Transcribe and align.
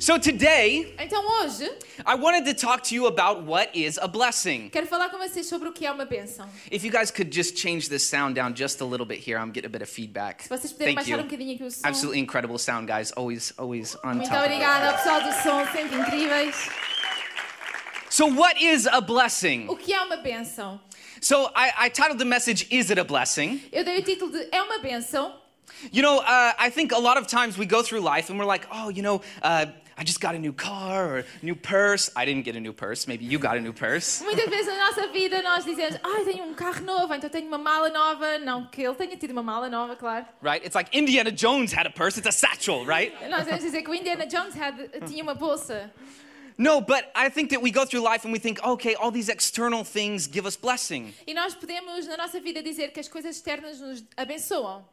So 0.00 0.18
today, 0.18 0.94
Então 0.98 1.22
hoje 1.42 1.70
I 2.06 2.14
wanted 2.14 2.46
to 2.46 2.54
talk 2.54 2.82
to 2.88 2.94
you 2.94 3.06
about 3.06 3.42
what 3.44 3.68
is 3.74 3.98
a 3.98 4.08
blessing. 4.08 4.70
quero 4.70 4.86
falar 4.86 5.10
com 5.10 5.18
vocês 5.18 5.46
sobre 5.46 5.68
o 5.68 5.72
que 5.72 5.84
é 5.84 5.92
uma 5.92 6.06
bênção. 6.06 6.48
If 6.70 6.82
you 6.84 6.90
guys 6.90 7.10
could 7.10 7.30
just 7.30 7.58
change 7.58 7.90
this 7.90 8.02
sound 8.02 8.34
down 8.34 8.54
just 8.56 8.80
a 8.80 8.84
little 8.86 9.04
bit 9.04 9.20
here, 9.20 9.36
I'm 9.38 9.52
getting 9.52 9.66
a 9.66 9.68
bit 9.68 9.82
of 9.82 9.90
feedback. 9.92 10.42
Se 10.44 10.48
vocês 10.48 10.72
puderem 10.72 10.94
Thank 10.94 11.06
baixar 11.06 11.18
you. 11.18 11.20
um 11.20 11.28
bocadinho 11.28 11.54
aqui 11.54 11.64
o 11.64 11.70
som. 11.70 11.86
Absolutely 11.86 12.18
incredible 12.18 12.58
sound, 12.58 12.86
guys. 12.90 13.12
Always, 13.14 13.52
always 13.58 13.94
on 14.02 14.14
Muito 14.16 14.30
top. 14.30 14.38
it. 14.38 14.46
obrigada 14.46 14.96
pessoal 14.96 15.20
do 15.22 15.32
som, 15.42 15.66
sempre 15.70 15.98
incríveis. 15.98 16.56
So, 18.08 18.26
what 18.26 18.56
is 18.58 18.86
a 18.86 19.02
blessing? 19.02 19.66
O 19.68 19.76
que 19.76 19.92
é 19.92 20.00
uma 20.00 20.16
bênção? 20.16 20.80
So, 21.20 21.50
I, 21.54 21.86
I 21.86 21.90
titled 21.90 22.18
the 22.18 22.24
message 22.24 22.66
"Is 22.70 22.90
It 22.90 22.98
a 22.98 23.04
Blessing?" 23.04 23.62
Eu 23.70 23.84
dei 23.84 23.98
o 23.98 24.02
título 24.02 24.32
de 24.32 24.48
É 24.50 24.62
uma 24.62 24.78
bênção. 24.78 25.34
You 25.92 26.02
know, 26.02 26.18
uh, 26.18 26.52
I 26.58 26.68
think 26.70 26.92
a 26.92 26.98
lot 26.98 27.16
of 27.18 27.26
times 27.28 27.56
we 27.56 27.64
go 27.64 27.82
through 27.82 28.00
life 28.02 28.28
and 28.30 28.36
we're 28.38 28.44
like, 28.44 28.66
oh, 28.72 28.90
you 28.90 29.02
know, 29.02 29.22
uh, 29.42 29.66
I 30.00 30.02
just 30.02 30.18
got 30.18 30.34
a 30.34 30.38
new 30.38 30.54
car 30.54 31.18
or 31.18 31.24
new 31.42 31.54
purse. 31.54 32.10
I 32.16 32.24
didn't 32.24 32.44
get 32.46 32.56
a 32.56 32.60
new 32.60 32.72
purse. 32.72 33.06
Maybe 33.06 33.26
you 33.26 33.38
got 33.38 33.58
a 33.58 33.60
new 33.60 33.72
purse. 33.74 34.22
Muitas 34.24 34.48
vezes 34.48 34.66
na 34.66 34.86
nossa 34.86 35.08
vida 35.08 35.42
nós 35.42 35.62
dizemos, 35.62 36.00
ai, 36.02 36.24
tenho 36.24 36.44
um 36.44 36.54
carro 36.54 36.82
novo, 36.82 37.12
então 37.12 37.28
tenho 37.28 37.46
uma 37.46 37.58
mala 37.58 37.90
nova. 37.90 38.38
Não 38.38 38.66
que 38.66 38.80
ele 38.82 38.94
tenha 38.94 39.14
tido 39.18 39.32
uma 39.32 39.42
mala 39.42 39.68
nova, 39.68 39.94
claro. 39.96 40.24
Right? 40.42 40.64
It's 40.64 40.74
like 40.74 40.88
Indiana 40.96 41.30
Jones 41.30 41.74
had 41.74 41.86
a 41.86 41.90
purse. 41.90 42.16
It's 42.18 42.26
a 42.26 42.32
satchel, 42.32 42.86
right? 42.86 43.12
Nós 43.28 43.44
vamos 43.44 43.62
dizer 43.62 43.82
que 43.82 43.94
Indiana 43.94 44.26
Jones 44.26 44.54
had- 44.58 45.06
tinha 45.06 45.22
uma 45.22 45.34
bolsa. 45.34 45.90
No, 46.58 46.80
but 46.80 47.10
I 47.14 47.30
think 47.30 47.50
that 47.50 47.62
we 47.62 47.70
go 47.70 47.84
through 47.86 48.02
life 48.02 48.24
and 48.24 48.32
we 48.32 48.38
think, 48.38 48.62
okay, 48.62 48.94
all 48.94 49.10
these 49.10 49.28
external 49.28 49.84
things 49.84 50.26
give 50.26 50.46
us 50.46 50.56
blessing. 50.56 51.14
E 51.26 51.34
nós 51.34 51.54
podemos, 51.54 52.06
na 52.06 52.16
nossa 52.16 52.38
vida, 52.40 52.62
dizer 52.62 52.92
que 52.92 53.00
as 53.00 53.08
coisas 53.08 53.36
externas 53.36 53.80
nos 53.80 54.04
abençoam. 54.16 54.84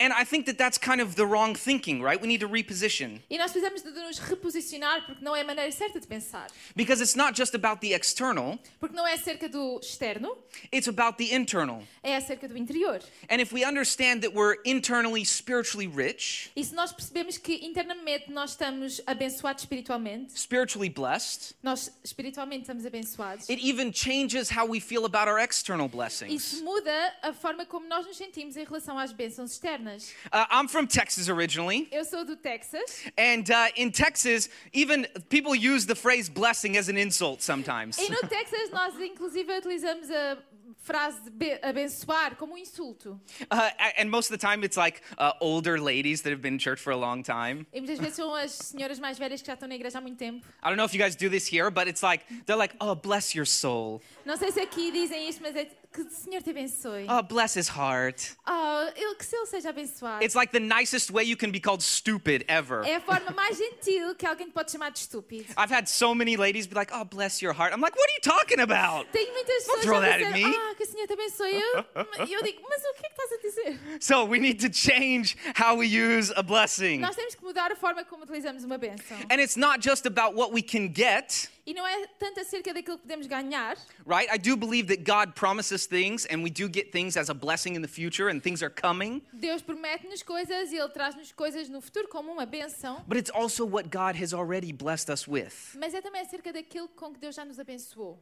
And 0.00 0.10
I 0.12 0.24
think 0.24 0.46
that 0.46 0.56
that's 0.56 0.78
kind 0.78 1.02
of 1.02 1.16
the 1.16 1.26
wrong 1.26 1.54
thinking, 1.54 2.00
right? 2.00 2.18
We 2.20 2.26
need 2.28 2.40
to 2.40 2.46
reposition 2.48 3.20
E 3.28 3.36
nós 3.36 3.52
precisamos 3.52 3.82
de 3.82 3.90
nos 3.90 4.18
reposicionar 4.18 5.04
porque 5.04 5.22
não 5.22 5.36
é 5.36 5.42
a 5.42 5.44
maneira 5.44 5.70
certa 5.70 6.00
de 6.00 6.06
pensar. 6.06 6.46
because 6.74 7.02
it's 7.02 7.14
not 7.14 7.34
just 7.36 7.54
about 7.54 7.80
the 7.82 7.92
external, 7.92 8.58
Porque 8.80 8.96
não 8.96 9.06
é 9.06 9.12
acerca 9.14 9.48
do 9.50 9.78
externo, 9.82 10.34
it's 10.72 10.88
about 10.88 11.18
the 11.18 11.34
internal. 11.34 11.82
é 12.02 12.16
acerca 12.16 12.48
do 12.48 12.56
interior. 12.56 13.00
And 13.28 13.40
if 13.42 13.52
we 13.52 13.64
understand 13.66 14.22
that 14.22 14.32
we're 14.32 14.56
internally 14.64 15.24
spiritually 15.26 15.88
rich, 15.88 16.50
E 16.56 16.64
se 16.64 16.74
nós 16.74 16.92
percebemos 16.92 17.36
que 17.36 17.56
internamente 17.66 18.30
nós 18.32 18.52
estamos 18.52 19.02
abençoados 19.06 19.62
espiritualmente, 19.64 20.32
spiritually 20.40 20.88
blessed, 20.88 21.15
nós 21.62 21.90
espiritualmente 22.04 22.62
estamos 22.62 22.84
abençoados, 22.86 23.48
it 23.48 23.60
even 23.68 23.92
changes 23.92 24.50
how 24.50 24.66
we 24.66 24.80
feel 24.80 25.04
about 25.04 25.28
our 25.28 25.38
external 25.38 25.88
blessings. 25.88 26.32
isso 26.32 26.64
muda 26.64 27.14
a 27.22 27.32
forma 27.32 27.64
como 27.66 27.86
nós 27.88 28.06
nos 28.06 28.16
sentimos 28.16 28.56
em 28.56 28.64
relação 28.64 28.98
às 28.98 29.12
bênçãos 29.12 29.52
externas. 29.52 30.10
Uh, 30.32 30.46
I'm 30.50 30.68
from 30.68 30.86
Texas 30.86 31.28
originally, 31.28 31.88
Eu 31.90 32.04
sou 32.04 32.24
do 32.24 32.36
Texas 32.36 33.04
and 33.18 33.44
uh, 33.50 33.72
in 33.76 33.90
Texas, 33.90 34.48
even 34.72 35.06
people 35.28 35.54
use 35.54 35.86
the 35.86 35.94
phrase 35.94 36.30
blessing 36.30 36.76
as 36.76 36.88
an 36.88 36.98
insult 36.98 37.42
sometimes. 37.42 37.96
e 37.98 38.08
no 38.10 38.20
Texas 38.28 38.70
nós 38.70 38.98
inclusive 39.00 39.52
utilizamos 39.56 40.10
a 40.10 40.38
frase 40.78 41.20
abençoar 41.62 42.36
como 42.36 42.54
um 42.54 42.58
insulto. 42.58 43.20
Uh, 43.50 43.70
and 43.98 44.08
most 44.10 44.30
of 44.30 44.38
the 44.38 44.46
time, 44.46 44.64
it's 44.64 44.76
like 44.76 45.00
uh, 45.18 45.32
older 45.40 45.80
ladies 45.80 46.22
that 46.22 46.30
have 46.30 46.40
been 46.40 46.54
in 46.54 46.58
church 46.58 46.80
for 46.80 46.92
a 46.92 46.96
long 46.96 47.22
time. 47.22 47.66
E 47.72 47.80
muitas 47.80 47.98
vezes 47.98 48.16
são 48.16 48.34
as 48.34 48.52
senhoras 48.52 48.98
mais 48.98 49.18
velhas 49.18 49.40
que 49.40 49.46
já 49.46 49.54
estão 49.54 49.68
na 49.68 49.74
igreja 49.74 49.98
há 49.98 50.00
muito 50.00 50.18
tempo. 50.18 50.46
I 50.62 50.68
don't 50.68 50.76
know 50.76 50.84
if 50.84 50.94
you 50.94 51.02
guys 51.02 51.16
do 51.16 51.28
this 51.28 51.46
here, 51.52 51.70
but 51.70 51.88
it's 51.88 52.02
like, 52.02 52.24
they're 52.46 52.56
like, 52.56 52.74
oh, 52.80 52.94
bless 52.94 53.34
your 53.34 53.46
soul. 53.46 54.00
Não 54.26 54.36
sei 54.36 54.50
se 54.50 54.58
aqui 54.58 54.90
dizem 54.90 55.28
isto, 55.28 55.40
mas 55.40 55.54
é 55.54 55.66
que 55.66 56.00
o 56.00 56.10
Senhor 56.10 56.42
te 56.42 56.50
abençoe. 56.50 57.06
Oh, 57.08 57.22
bless 57.22 57.56
his 57.56 57.68
heart. 57.68 58.32
Oh, 58.44 58.90
ele, 58.96 59.14
que 59.14 59.24
ele 59.36 59.46
seja 59.46 59.70
abençoado. 59.70 60.20
It's 60.24 60.34
like 60.34 60.52
the 60.52 60.58
nicest 60.58 61.12
way 61.12 61.24
you 61.24 61.36
can 61.36 61.52
be 61.52 61.60
called 61.60 61.80
stupid 61.80 62.44
ever. 62.48 62.84
É 62.84 62.96
a 62.96 63.00
forma 63.00 63.30
mais 63.30 63.56
gentil 63.56 64.16
que 64.16 64.26
alguém 64.26 64.50
pode 64.50 64.72
chamar 64.72 64.90
de 64.90 64.98
estúpido. 64.98 65.46
I've 65.56 65.72
had 65.72 65.86
so 65.86 66.12
many 66.12 66.36
ladies 66.36 66.66
be 66.66 66.74
like, 66.74 66.92
oh, 66.92 67.04
bless 67.04 67.40
your 67.40 67.54
heart. 67.54 67.72
I'm 67.72 67.80
like, 67.80 67.96
what 67.96 68.04
are 68.04 68.14
you 68.14 68.20
talking 68.20 68.58
about? 68.58 69.06
Tenho 69.12 69.32
muitas 69.32 69.62
pessoas 69.62 69.82
throw 69.82 70.00
that 70.00 70.20
at 70.20 70.32
me. 70.32 70.44
ah, 70.44 70.74
que 70.74 70.82
o 70.82 70.86
Senhor 70.86 71.06
te 71.06 71.12
abençoe. 71.12 71.54
Eu, 71.54 71.86
eu 72.28 72.42
digo, 72.42 72.62
mas 72.68 72.82
o 72.82 72.94
que 72.94 73.06
é 73.06 73.08
que 73.08 73.22
estás 73.22 73.32
a 73.32 73.36
dizer? 73.40 73.80
So 74.00 74.24
we 74.24 74.40
need 74.40 74.58
to 74.68 74.76
change 74.76 75.36
how 75.54 75.76
we 75.76 75.86
use 75.86 76.32
a 76.34 76.42
blessing. 76.42 76.98
Nós 76.98 77.14
temos 77.14 77.36
que 77.36 77.44
mudar 77.44 77.70
a 77.70 77.76
forma 77.76 78.04
como 78.04 78.24
utilizamos 78.24 78.64
uma 78.64 78.76
bênção. 78.76 79.16
And 79.30 79.40
it's 79.40 79.56
not 79.56 79.80
just 79.88 80.04
about 80.04 80.34
what 80.34 80.52
we 80.52 80.62
can 80.62 80.92
get, 80.92 81.48
E 81.66 81.74
não 81.74 81.84
é 81.84 82.06
tanto 82.18 82.38
acerca 82.38 82.72
daquilo 82.72 82.96
que 82.96 83.02
podemos 83.02 83.26
ganhar. 83.26 83.76
right? 84.06 84.28
I 84.32 84.38
do 84.38 84.56
believe 84.56 84.86
that 84.94 85.02
God 85.02 85.34
promises 85.34 85.84
things 85.86 86.24
and 86.30 86.42
we 86.44 86.50
do 86.50 86.68
get 86.68 86.92
things 86.92 87.16
as 87.16 87.28
a 87.28 87.34
blessing 87.34 87.74
in 87.74 87.82
the 87.82 87.88
future 87.88 88.28
and 88.30 88.40
things 88.40 88.62
are 88.62 88.72
coming. 88.72 89.20
Deus 89.32 89.62
promete-nos 89.62 90.22
coisas 90.22 90.70
e 90.70 90.76
Ele 90.76 90.88
traz-nos 90.90 91.32
coisas 91.32 91.68
no 91.68 91.80
futuro 91.80 92.06
como 92.08 92.30
uma 92.30 92.46
bênção. 92.46 93.02
But 93.08 93.18
it's 93.18 93.30
also 93.34 93.66
what 93.66 93.88
God 93.90 94.14
has 94.22 94.32
already 94.32 94.72
blessed 94.72 95.10
us 95.10 95.26
with. 95.26 95.74
Mas 95.76 95.92
é 95.92 96.00
também 96.00 96.20
acerca 96.22 96.52
daquilo 96.52 96.88
com 96.90 97.12
que 97.12 97.18
Deus 97.18 97.34
já 97.34 97.44
nos 97.44 97.58
abençoou. 97.58 98.16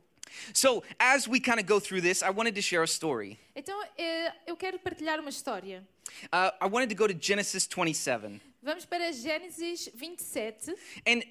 So, 0.55 0.83
as 0.99 1.29
we 1.29 1.39
kind 1.39 1.59
of 1.59 1.65
go 1.65 1.79
through 1.79 2.01
this, 2.01 2.23
I 2.23 2.31
wanted 2.31 2.55
to 2.55 2.63
share 2.63 2.83
a 2.83 2.87
story. 2.87 3.39
Então, 3.55 3.79
eh, 3.99 4.33
eu 4.47 4.57
quero 4.57 4.79
partilhar 4.79 5.21
uma 5.21 5.29
história. 5.29 5.87
Uh, 6.33 6.51
I 6.63 6.67
wanted 6.67 6.89
to 6.89 6.97
go 6.97 7.07
to 7.07 7.15
Genesis 7.15 7.67
27. 7.67 8.41
Vamos 8.63 8.87
para 8.87 9.13
Gênesis 9.13 9.91
27. 9.95 10.75
And 11.07 11.23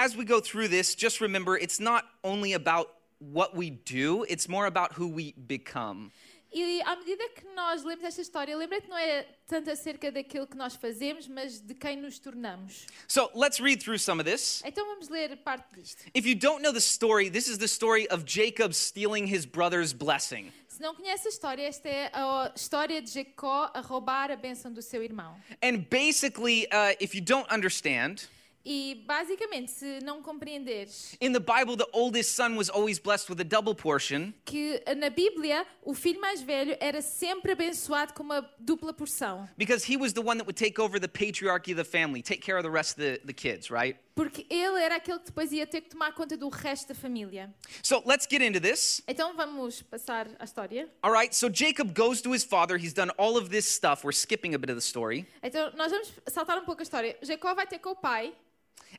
as 0.00 0.16
we 0.16 0.24
go 0.24 0.40
through 0.40 0.68
this, 0.68 0.94
just 0.94 1.20
remember 1.20 1.58
it's 1.58 1.78
not 1.78 2.04
only 2.24 2.54
about 2.54 2.88
what 3.18 3.54
we 3.54 3.68
do, 3.68 4.24
it's 4.30 4.48
more 4.48 4.64
about 4.64 4.94
who 4.94 5.06
we 5.06 5.34
become. 5.46 6.10
E 6.52 6.82
à 6.82 6.96
medida 6.96 7.28
que 7.28 7.44
nós 7.54 7.84
lemos 7.84 8.02
esta 8.02 8.20
história, 8.20 8.56
lembra 8.56 8.80
que 8.80 8.88
não 8.88 8.96
é 8.96 9.24
tanto 9.46 9.70
acerca 9.70 10.10
daquilo 10.10 10.48
que 10.48 10.56
nós 10.56 10.74
fazemos, 10.74 11.28
mas 11.28 11.60
de 11.60 11.74
quem 11.74 11.96
nos 11.96 12.18
tornamos. 12.18 12.86
So, 13.06 13.30
let's 13.34 13.60
read 13.60 13.80
through 13.84 13.98
some 13.98 14.20
of 14.20 14.28
this. 14.28 14.60
Então 14.64 14.84
vamos 14.86 15.08
ler 15.08 15.36
parte 15.44 15.76
disto. 15.76 16.02
If 16.12 16.26
you 16.26 16.34
don't 16.34 16.60
know 16.60 16.72
the 16.72 16.80
story, 16.80 17.30
this 17.30 17.46
is 17.46 17.58
the 17.58 17.68
story 17.68 18.08
of 18.10 18.24
Jacob 18.24 18.72
stealing 18.72 19.28
his 19.28 19.46
brother's 19.46 19.92
blessing. 19.92 20.50
Se 20.66 20.80
não 20.80 20.94
conhece 20.94 21.28
a 21.28 21.30
história, 21.30 21.62
esta 21.62 21.88
é 21.88 22.10
a 22.12 22.50
história 22.56 23.00
de 23.02 23.12
Jacó 23.12 23.70
a 23.74 23.80
roubar 23.80 24.32
a 24.32 24.36
bênção 24.36 24.72
do 24.72 24.82
seu 24.82 25.04
irmão. 25.04 25.36
And 25.62 25.84
basically, 25.88 26.66
uh, 26.72 26.96
if 26.98 27.14
you 27.14 27.20
don't 27.20 27.46
understand, 27.54 28.28
E 28.64 29.02
basicamente, 29.06 29.70
se 29.70 30.00
não 30.02 30.22
compreenderes 30.22 31.16
in 31.20 31.32
the 31.32 31.40
Bible, 31.40 31.76
the 31.76 31.88
oldest 31.92 32.34
son 32.34 32.56
was 32.56 32.68
always 32.68 32.98
blessed 32.98 33.30
with 33.30 33.40
a 33.40 33.44
double 33.44 33.74
portion. 33.74 34.32
que 34.44 34.82
na 34.96 35.08
Bíblia 35.08 35.66
o 35.82 35.94
filho 35.94 36.20
mais 36.20 36.42
velho 36.42 36.76
era 36.78 37.00
sempre 37.00 37.52
abençoado 37.52 38.12
com 38.12 38.22
uma 38.22 38.42
dupla 38.58 38.92
porção, 38.92 39.48
Because 39.56 39.84
he 39.90 39.96
was 39.96 40.12
the 40.12 40.20
one 40.20 40.36
that 40.38 40.46
would 40.46 40.58
take 40.58 40.78
over 40.80 41.00
the 41.00 41.08
patriarchy 41.08 41.72
of 41.72 41.76
the 41.76 41.84
family, 41.84 42.22
take 42.22 42.42
care 42.42 42.58
of 42.58 42.62
the 42.62 42.70
rest 42.70 42.98
of 42.98 43.02
the, 43.02 43.20
the 43.24 43.32
kids, 43.32 43.70
right? 43.70 43.98
Porque 44.20 44.46
ele 44.50 44.78
era 44.78 44.96
aquele 44.96 45.18
que 45.18 45.26
depois 45.26 45.50
ia 45.50 45.66
ter 45.66 45.80
que 45.80 45.88
tomar 45.88 46.12
conta 46.12 46.36
do 46.36 46.50
resto 46.50 46.88
da 46.88 46.94
família. 46.94 47.50
So 47.82 48.02
let's 48.04 48.26
get 48.30 48.42
into 48.42 48.60
this. 48.60 49.00
Então 49.08 49.34
vamos 49.34 49.80
passar 49.80 50.28
à 50.38 50.44
história. 50.44 50.86
All 51.02 51.10
right, 51.10 51.34
so 51.34 51.48
Jacob 51.48 51.94
goes 51.94 52.20
to 52.20 52.34
his 52.34 52.44
father. 52.44 52.76
He's 52.76 52.92
done 52.92 53.10
all 53.16 53.38
of 53.38 53.48
this 53.48 53.64
stuff. 53.64 54.04
We're 54.04 54.12
skipping 54.12 54.54
a 54.54 54.58
bit 54.58 54.70
of 54.70 54.76
the 54.76 54.86
story. 54.86 55.26
Então 55.42 55.72
nós 55.74 55.90
vamos 55.90 56.12
saltar 56.28 56.58
um 56.58 56.66
pouco 56.66 56.82
a 56.82 56.84
história. 56.84 57.16
Jacó 57.22 57.54
vai 57.54 57.66
ter 57.66 57.78
com 57.78 57.92
o 57.92 57.96
pai 57.96 58.34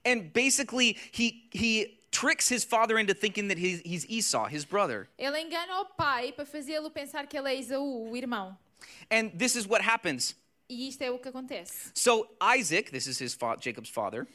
And 0.04 0.34
basically, 0.34 0.98
he, 1.12 1.48
he 1.52 2.00
tricks 2.12 2.50
his 2.50 2.64
father 2.64 2.98
into 2.98 3.14
thinking 3.14 3.50
that 3.50 3.60
he's, 3.60 3.82
he's 3.82 4.06
Esau, 4.10 4.46
his 4.46 4.66
brother. 4.66 5.08
Ele 5.20 5.38
engana 5.40 5.82
o 5.82 5.86
pai 5.86 6.32
para 6.32 6.46
fazê-lo 6.46 6.90
pensar 6.90 7.28
que 7.28 7.38
ele 7.38 7.50
é 7.50 7.60
Esaú, 7.60 8.10
o 8.10 8.18
irmão. 8.18 8.58
And 9.12 9.30
this 9.38 9.56
is 9.56 9.68
what 9.68 9.84
happens. 9.84 10.36
E 10.68 10.88
isto 10.88 11.02
é 11.04 11.12
o 11.12 11.20
que 11.20 11.28
acontece. 11.28 11.92
So 11.94 12.28
Isaac, 12.42 12.92
this 12.92 13.06
is 13.06 13.20
his 13.20 13.34
fa- 13.36 13.58
Jacob's 13.60 13.90
father, 13.90 14.26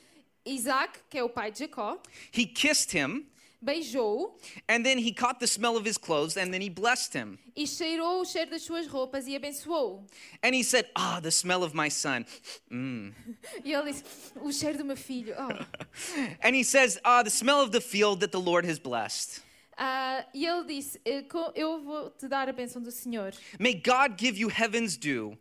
Isaac, 0.46 1.00
que 1.10 1.18
é 1.18 1.24
o 1.24 1.28
pai 1.28 1.50
de 1.50 1.60
Jacó, 1.66 1.98
he 2.32 2.46
kissed 2.46 2.92
him, 2.92 3.26
beijou-o 3.64 4.32
and 4.68 4.84
then 4.84 4.98
he 4.98 5.12
caught 5.12 5.40
the 5.40 5.46
smell 5.46 5.76
of 5.76 5.84
his 5.84 5.98
clothes, 5.98 6.36
and 6.36 6.52
then 6.52 6.60
he 6.60 6.68
blessed 6.68 7.12
him. 7.14 7.38
e 7.56 7.66
cheirou 7.66 8.20
o 8.20 8.24
cheiro 8.24 8.50
das 8.50 8.62
suas 8.62 8.86
roupas 8.86 9.26
e 9.26 9.34
abençoou-o. 9.34 10.04
And 10.42 10.54
he 10.54 10.62
said, 10.62 10.88
Ah, 10.94 11.20
the 11.20 11.30
smell 11.30 11.64
of 11.64 11.74
my 11.74 11.88
son. 11.90 12.24
Mm. 12.70 13.12
E 13.64 13.72
ele 13.72 13.92
disse: 13.92 14.04
O 14.42 14.52
cheiro 14.52 14.78
do 14.78 14.84
meu 14.84 14.96
filho. 14.96 15.34
Oh. 15.38 15.48
And 16.42 16.54
he 16.54 16.62
says, 16.62 16.98
Ah, 17.02 17.22
the 17.22 17.30
smell 17.30 17.60
of 17.60 17.72
the 17.72 17.80
field 17.80 18.20
that 18.20 18.30
the 18.30 18.40
Lord 18.40 18.64
has 18.66 18.78
blessed. 18.78 19.40
Ah, 19.78 20.24
e 20.34 20.46
ele 20.46 20.64
disse: 20.66 20.98
"Eh, 21.04 21.24
Eu 21.54 21.80
vou 21.82 22.10
te 22.10 22.28
dar 22.28 22.48
a 22.48 22.52
bênção 22.52 22.82
do 22.82 22.90
Senhor. 22.90 23.32
May 23.58 23.74
God 23.74 24.16
give 24.18 24.38
you 24.38 24.48
heaven's 24.48 24.96
dew. 24.96 25.36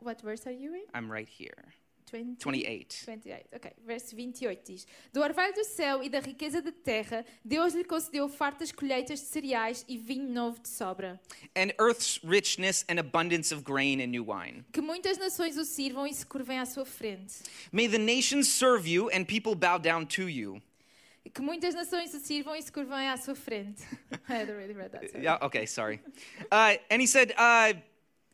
What 0.00 0.20
verse 0.22 0.46
are 0.48 0.52
you 0.52 0.74
in? 0.74 0.84
I'm 0.94 1.10
right 1.10 1.28
here. 1.28 1.74
20, 2.12 2.44
28. 2.44 3.04
28, 3.06 3.48
ok. 3.54 3.72
Verso 3.86 4.14
28 4.14 4.62
diz: 4.64 4.86
Do 5.12 5.22
orvalho 5.22 5.54
do 5.54 5.64
céu 5.64 6.02
e 6.02 6.10
da 6.10 6.20
riqueza 6.20 6.60
da 6.60 6.70
terra, 6.70 7.24
Deus 7.42 7.74
lhe 7.74 7.84
concedeu 7.84 8.28
fartas 8.28 8.70
colheitas 8.70 9.20
de 9.20 9.26
cereais 9.26 9.84
e 9.88 9.96
vinho 9.96 10.28
novo 10.28 10.60
de 10.60 10.68
sobra. 10.68 11.18
And 11.56 11.72
earth's 11.80 12.20
richness 12.22 12.84
and 12.88 12.98
abundance 12.98 13.52
of 13.54 13.64
grain 13.64 14.00
and 14.02 14.08
new 14.08 14.24
wine. 14.26 14.64
Que 14.72 14.82
muitas 14.82 15.16
nações 15.16 15.56
o 15.56 15.64
sirvam 15.64 16.06
e 16.06 16.12
se 16.12 16.26
curvem 16.26 16.58
à 16.58 16.66
sua 16.66 16.84
frente. 16.84 17.42
May 17.72 17.88
the 17.88 17.98
nations 17.98 18.48
serve 18.48 18.88
you 18.88 19.08
and 19.08 19.24
people 19.24 19.54
bow 19.54 19.78
down 19.78 20.04
to 20.04 20.28
you. 20.28 20.60
Que 21.32 21.40
muitas 21.40 21.74
nações 21.74 22.12
o 22.12 22.18
sirvam 22.18 22.54
e 22.54 22.62
se 22.62 22.70
curvem 22.70 23.08
à 23.08 23.16
sua 23.16 23.34
frente. 23.34 23.82
I 24.28 24.34
had 24.34 24.50
already 24.50 24.74
read 24.74 24.90
that. 24.90 25.08
sorry. 25.08 25.24
Yeah, 25.24 25.46
okay, 25.46 25.66
sorry. 25.66 26.00
Uh, 26.50 26.76
and 26.90 27.00
he 27.00 27.06
said, 27.06 27.32
uh, 27.38 27.74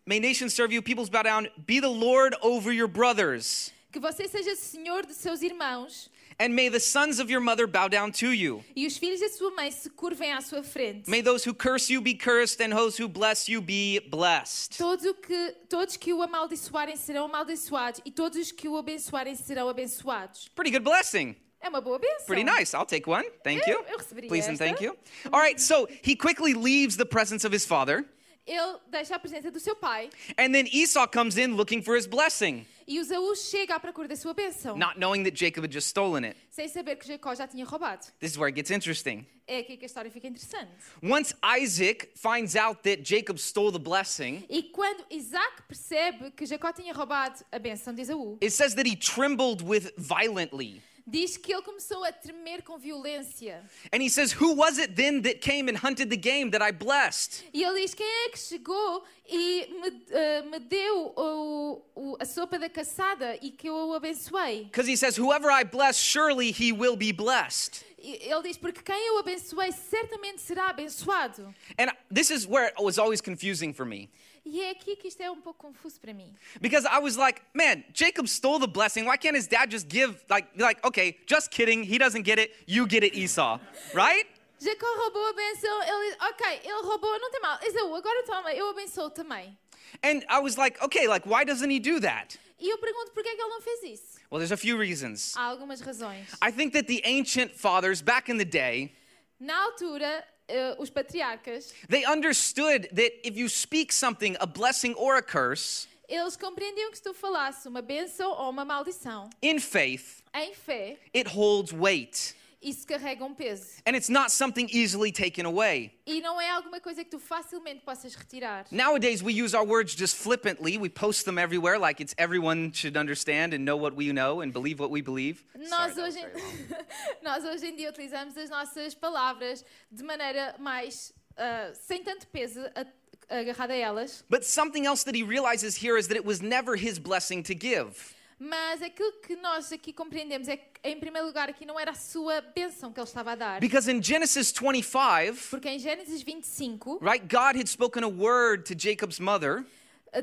May 0.09 0.21
nations 0.21 0.55
serve 0.55 0.73
you, 0.73 0.81
peoples 0.81 1.11
bow 1.11 1.21
down. 1.23 1.49
Be 1.67 1.81
the 1.81 1.91
Lord 1.91 2.35
over 2.41 2.73
your 2.73 2.89
brothers. 2.89 3.71
Que 3.93 4.01
você 4.01 4.27
seja 4.27 4.57
senhor 4.57 5.05
de 5.05 5.13
seus 5.13 5.43
irmãos 5.43 6.09
And 6.41 6.55
may 6.55 6.71
the 6.71 6.81
sons 6.81 7.19
of 7.19 7.31
your 7.31 7.43
mother 7.43 7.67
bow 7.67 7.89
down 7.89 8.11
to 8.13 8.33
you. 8.33 8.65
e 8.75 8.87
os 8.87 8.97
filhos 8.97 9.21
da 9.21 9.29
sua 9.29 9.51
mãe 9.51 9.71
se 9.71 9.91
curvem 9.91 10.33
à 10.33 10.41
sua 10.41 10.63
frente. 10.63 11.11
May 11.11 11.21
those 11.21 11.45
who 11.47 11.53
curse 11.53 11.93
you 11.93 12.01
be 12.01 12.15
cursed, 12.15 12.63
and 12.63 12.75
those 12.75 12.97
who 12.99 13.07
bless 13.07 13.51
you 13.51 13.61
be 13.61 14.01
blessed. 14.09 14.79
Todos, 14.79 15.05
que, 15.27 15.55
todos 15.69 15.99
que 15.99 16.15
o 16.15 16.23
amaldiçoarem 16.23 16.97
serão 16.97 17.27
amaldiçoados 17.27 18.01
e 18.03 18.11
todos 18.11 18.39
os 18.39 18.51
que 18.51 18.67
o 18.67 18.79
abençoarem 18.79 19.35
serão 19.35 19.69
abençoados. 19.69 20.49
Pretty 20.55 20.71
good 20.71 20.85
blessing. 20.85 21.37
É 21.61 21.69
uma 21.69 21.83
boa 21.83 21.99
bênção. 21.99 22.25
Pretty 22.27 22.45
nice. 22.45 22.75
I'll 22.75 22.87
take 22.87 23.07
one. 23.11 23.29
Thank 23.45 23.69
you. 23.69 23.77
Eu- 23.81 23.85
eu 23.93 23.99
receberia 23.99 24.29
Please 24.31 24.49
and 24.49 24.57
thank 24.57 24.83
you. 24.83 24.97
All 25.31 25.41
right, 25.41 25.61
so 25.61 25.87
he 26.03 26.17
quickly 26.17 26.55
leaves 26.55 26.97
the 26.97 27.05
presence 27.05 27.45
of 27.47 27.55
his 27.55 27.67
father, 27.67 28.07
Ele 28.49 28.79
deixa 28.91 29.15
a 29.15 29.19
presença 29.19 29.51
do 29.51 29.61
seu 29.61 29.77
pai 29.77 30.09
and 30.39 30.53
then 30.53 30.67
Esau 30.73 31.07
comes 31.07 31.37
in 31.37 31.55
looking 31.55 31.83
for 31.83 31.97
his 31.97 32.07
blessing, 32.07 32.67
e 32.87 32.97
Esaú 32.99 33.37
chega 33.37 33.75
à 33.75 33.81
procura 33.81 34.09
da 34.09 34.17
sua 34.17 34.33
bênção, 34.33 34.75
not 34.77 34.99
knowing 34.99 35.23
that 35.23 35.37
Jacob 35.37 35.63
had 35.65 35.71
just 35.71 35.89
stolen 35.89 36.25
it. 36.25 36.37
sem 36.51 36.67
saber 36.69 36.97
que 36.97 37.07
Jacó 37.07 37.35
já 37.35 37.47
tinha 37.47 37.65
roubado. 37.67 38.07
This 38.19 38.33
is 38.33 38.39
where 38.39 38.49
it 38.49 38.57
gets 38.57 38.71
interesting. 38.71 39.27
É 39.47 39.59
aqui 39.59 39.77
que 39.77 39.85
a 39.85 39.87
história 39.87 40.11
fica 40.11 40.27
interessante. 40.27 40.71
Once 41.03 41.35
Isaac 41.61 42.09
finds 42.15 42.57
out 42.57 42.83
that 42.83 43.03
Jacob 43.03 43.39
stole 43.39 43.71
the 43.71 43.79
blessing, 43.79 44.43
E 44.49 44.63
quando 44.63 45.05
Isaac 45.11 45.63
percebe 45.69 46.31
que 46.31 46.47
Jacó 46.47 46.73
tinha 46.73 46.93
roubado 46.95 47.45
a 47.53 47.59
bênção 47.59 47.95
de 47.95 48.01
Esaú, 48.03 48.39
it 48.43 48.51
says 48.51 48.75
that 48.75 48.89
he 48.89 48.97
trembled 48.97 49.63
with 49.63 49.93
violently. 49.99 50.81
Diz 51.11 51.37
que 51.37 51.53
ele 51.53 51.63
começou 51.63 52.05
a 52.05 52.13
tremer 52.13 52.63
com 52.63 52.79
violência. 52.79 53.63
And 53.93 54.03
he 54.03 54.09
says, 54.11 54.33
Who 54.33 54.55
was 54.55 54.79
it 54.79 54.95
then 54.95 55.23
that 55.23 55.41
came 55.41 55.71
and 55.71 55.77
hunted 55.77 56.11
the 56.11 56.17
game 56.17 56.51
that 56.51 56.63
I 56.63 56.73
blessed? 56.73 57.45
E 57.53 57.63
ele 57.65 57.81
diz: 57.81 57.95
Quem 57.95 58.07
é 58.07 58.29
que 58.31 58.39
chegou 58.39 59.05
e 59.29 59.67
me, 59.81 60.05
eh, 60.11 60.43
me 60.43 60.59
deu 60.59 61.13
o- 61.17 61.83
o- 61.95 62.17
a 62.21 62.25
sopa 62.25 62.59
da 62.59 62.69
caçada 62.69 63.37
e 63.43 63.51
que 63.51 63.69
eu 63.69 63.75
o 63.75 63.95
abençoei? 63.95 64.65
Because 64.65 64.89
he 64.91 64.97
says, 64.97 65.19
Whoever 65.19 65.51
I 65.51 65.65
bless, 65.65 65.99
surely 65.99 66.51
he 66.51 66.73
will 66.73 66.97
be 66.97 67.13
blessed. 67.13 67.85
Ele 67.99 68.43
diz: 68.43 68.57
Porque 68.57 68.81
quem 68.83 69.07
eu 69.09 69.19
abençoei 69.19 69.73
certamente 69.73 70.41
será 70.41 70.69
abençoado. 70.69 71.55
And 71.79 71.89
this 72.15 72.31
is 72.31 72.47
where 72.47 72.67
it 72.69 72.81
was 72.83 72.99
always 72.99 73.21
confusing 73.21 73.73
for 73.73 73.85
me. 73.85 74.09
E 74.51 74.63
é 74.63 74.71
aqui 74.71 74.97
que 74.97 75.09
isto 75.09 75.21
é 75.21 75.31
um 75.31 75.41
pouco 75.41 75.67
confuso 75.67 76.01
para 76.01 76.15
mim. 76.15 76.35
Because 76.59 76.87
I 76.87 76.99
was 77.01 77.17
like, 77.17 77.43
man, 77.53 77.85
Jacob 77.93 78.27
stole 78.27 78.59
the 78.59 78.67
blessing. 78.67 79.05
Why 79.05 79.19
can't 79.19 79.37
his 79.37 79.47
dad 79.47 79.71
just 79.71 79.89
give, 79.89 80.25
like, 80.31 80.49
be 80.57 80.63
like, 80.63 80.83
okay, 80.87 81.19
just 81.27 81.51
kidding. 81.51 81.85
He 81.85 81.99
doesn't 81.99 82.25
get 82.25 82.39
it. 82.39 82.53
You 82.67 82.87
get 82.87 83.05
it, 83.05 83.15
Esau. 83.15 83.61
Right? 83.93 84.27
Jacó 84.59 84.87
roubou 84.87 85.25
a 85.29 85.33
benção, 85.35 85.83
ele 85.83 86.17
Ok, 86.31 86.61
ele 86.65 86.83
roubou, 86.83 87.19
não 87.21 87.31
tem 87.31 87.41
mal. 87.41 87.59
Esaú, 87.63 87.95
agora 87.95 88.25
toma, 88.25 88.53
eu 88.55 88.71
abençoo 88.71 89.11
também. 89.11 89.57
And 90.03 90.25
I 90.29 90.41
was 90.41 90.57
like, 90.57 90.83
okay, 90.83 91.07
like, 91.07 91.29
why 91.29 91.45
doesn't 91.45 91.71
he 91.71 91.79
do 91.79 92.01
that? 92.01 92.39
E 92.59 92.69
eu 92.69 92.79
pergunto: 92.79 93.13
é 93.17 93.23
que 93.23 93.29
ele 93.29 93.49
não 93.49 93.61
fez 93.61 93.83
isso? 93.83 94.19
Well, 94.31 94.41
there's 94.41 94.53
a 94.53 94.57
few 94.57 94.77
reasons. 94.77 95.35
Há 95.37 95.43
algumas 95.43 95.81
razões. 95.81 96.27
I 96.43 96.51
think 96.51 96.73
that 96.73 96.87
the 96.89 97.01
ancient 97.05 97.53
fathers 97.55 98.03
back 98.03 98.31
in 98.31 98.39
the 98.39 98.45
day, 98.45 98.93
Na 99.39 99.57
altura, 99.65 100.25
Eh, 100.49 100.75
os 100.79 100.89
patriarcas, 100.89 101.75
they 101.89 102.07
understood 102.07 102.89
that 102.95 103.13
if 103.23 103.37
you 103.37 103.49
speak 103.49 103.93
something, 103.93 104.35
a 104.41 104.47
blessing 104.47 104.95
or 104.95 105.17
a 105.17 105.23
curse, 105.23 105.87
eles 106.09 106.37
compreendiam 106.37 106.91
que 106.91 106.97
se 106.97 107.03
tu 107.03 107.13
falasse 107.13 107.69
uma 107.69 107.83
benção 107.83 108.31
ou 108.31 108.49
uma 108.49 108.65
maldição, 108.65 109.29
in 109.43 109.59
faith, 109.59 110.23
em 110.35 110.55
fé, 110.55 110.97
it 111.15 111.29
holds 111.29 111.71
weight. 111.71 112.35
Isso 112.61 112.87
carrega 112.87 113.25
um 113.25 113.35
peso. 113.35 113.65
And 113.87 113.95
it's 113.97 114.09
not 114.09 114.31
something 114.33 114.69
easily 114.73 115.13
taken 115.13 115.47
away. 115.47 115.93
E 116.07 116.21
não 116.21 116.41
é 116.41 116.51
alguma 116.51 116.81
coisa 116.81 117.05
que 117.05 117.11
tu 117.11 117.19
facilmente 117.19 117.83
possas 117.85 118.15
retirar. 118.15 118.67
Nowadays, 118.71 119.23
we 119.23 119.33
use 119.33 119.55
our 119.55 119.65
words 119.65 119.95
just 119.95 120.17
flippantly. 120.17 120.77
We 120.79 120.89
post 120.89 121.25
them 121.25 121.39
everywhere 121.39 121.79
like 121.79 122.01
it's 122.03 122.15
everyone 122.19 122.73
should 122.73 122.97
understand 122.97 123.55
and 123.55 123.65
know 123.65 123.77
what 123.77 123.95
we 123.95 124.13
know 124.13 124.41
and 124.41 124.53
believe 124.53 124.81
what 124.81 124.91
we 124.91 125.01
believe. 125.03 125.45
Sorry, 125.55 125.69
Nós 125.69 125.95
that 125.95 126.03
was 126.03 126.17
hoje, 126.17 126.21
very 126.23 126.41
long. 126.41 126.85
nós 127.23 127.45
hoje 127.45 127.67
em 127.67 127.77
dia 127.77 127.91
utilizamos 127.91 128.37
as 128.37 128.51
nossas 128.51 128.95
palavras 128.95 129.65
de 129.93 130.03
maneira 130.03 130.55
mais. 130.59 131.13
ah, 131.37 131.71
sem 131.87 132.03
tanto 132.03 132.27
peso 132.29 132.61
a- 132.75 132.87
agarrado 133.31 133.71
a 133.73 133.77
elas. 133.77 134.25
But 134.29 134.43
something 134.45 134.85
else 134.87 135.05
that 135.05 135.15
he 135.15 135.23
realizes 135.23 135.77
here 135.77 135.97
is 135.97 136.09
that 136.09 136.17
it 136.17 136.25
was 136.25 136.41
never 136.41 136.75
his 136.77 136.99
blessing 136.99 137.43
to 137.45 137.55
give. 137.55 138.15
Mas 138.39 138.83
aquilo 138.83 139.13
que 139.21 139.35
nós 139.37 139.73
aqui 139.73 139.93
compreendemos 139.93 140.47
é 140.47 140.57
que, 140.57 140.65
em 140.85 140.99
primeiro 141.01 141.27
lugar, 141.27 141.49
aqui 141.49 141.67
não 141.67 141.79
era 141.79 141.91
a 141.91 141.95
sua 141.95 142.41
bênção 142.41 142.93
que 142.93 143.01
ele 143.01 143.07
estava 143.07 143.33
a 143.33 143.35
dar. 143.35 143.61
Because 143.61 143.91
in 143.91 144.01
Genesis 144.01 144.53
25, 144.53 145.49
Porque 145.51 145.69
em 145.69 145.79
Gênesis 145.79 146.23
25, 146.23 147.01
right, 147.03 147.27
God 147.27 147.57
had 147.57 147.69
spoken 147.69 148.05
a 148.05 148.09
word 148.09 148.65
to 148.65 148.75
Jacob's 148.79 149.19
mother 149.19 149.65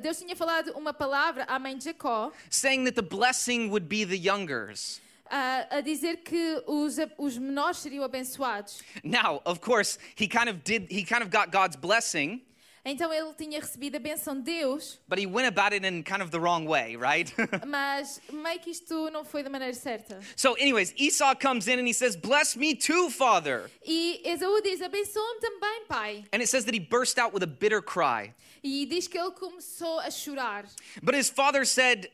Deus 0.01 0.17
tinha 0.17 0.35
falado 0.35 0.71
uma 0.71 0.93
palavra 0.93 1.43
à 1.47 1.59
mãe 1.59 1.77
de 1.77 1.85
Jacó 1.85 2.31
saying 2.49 2.85
that 2.85 2.95
the 2.95 3.01
blessing 3.01 3.69
would 3.69 3.87
be 3.87 4.05
the 4.05 4.17
youngers. 4.17 5.01
ah, 5.29 5.67
a 5.69 5.81
dizer 5.81 6.17
que 6.17 6.63
os, 6.67 6.97
os 7.17 7.37
menores 7.37 7.79
seriam 7.79 8.03
abençoados. 8.03 8.81
Now, 9.03 9.41
of 9.45 9.59
course, 9.59 9.97
he 10.15 10.27
kind 10.27 10.49
of 10.49 10.63
did, 10.63 10.87
he 10.91 11.03
kind 11.03 11.21
of 11.21 11.29
got 11.29 11.51
God's 11.51 11.75
blessing, 11.75 12.41
Então 12.87 13.11
ele 13.11 13.33
tinha 13.33 13.59
recebido 13.59 13.95
a 13.95 13.99
bênção 13.99 14.35
de 14.35 14.43
Deus, 14.43 14.99
but 15.07 15.17
he 15.17 15.25
went 15.25 15.47
about 15.47 15.73
it 15.73 15.83
in 15.83 16.03
kind 16.03 16.21
of 16.21 16.29
the 16.29 16.39
wrong 16.39 16.67
way, 16.67 16.95
right? 16.95 17.33
mas 17.65 18.21
meio 18.31 18.59
que 18.59 18.69
isto 18.69 19.09
não 19.09 19.25
foi 19.25 19.41
da 19.41 19.49
maneira 19.49 19.73
certa. 19.73 20.19
so, 20.35 20.55
anyways, 20.59 20.93
Esau 20.95 21.33
comes 21.33 21.67
in 21.67 21.79
and 21.79 21.87
he 21.87 21.93
says, 21.93 22.15
Bless 22.15 22.55
me 22.55 22.75
too, 22.75 23.09
father. 23.09 23.71
E 23.83 24.21
Esaú 24.23 24.61
diz: 24.61 24.81
abençoa-me 24.81 25.39
também, 25.41 25.85
pai. 25.87 26.25
And 26.31 26.41
it 26.41 26.47
says 26.47 26.65
that 26.65 26.75
he 26.75 26.79
burst 26.79 27.17
out 27.17 27.33
with 27.33 27.41
a 27.41 27.47
bitter 27.47 27.81
cry. 27.81 28.35
E 28.63 28.85
diz 28.85 29.07
que 29.07 29.17
ele 29.17 29.31
começou 29.31 29.99
a 29.99 30.11
chorar. 30.11 30.65
But 31.01 31.15
his 31.15 31.27
father 31.27 31.65
said, 31.65 32.11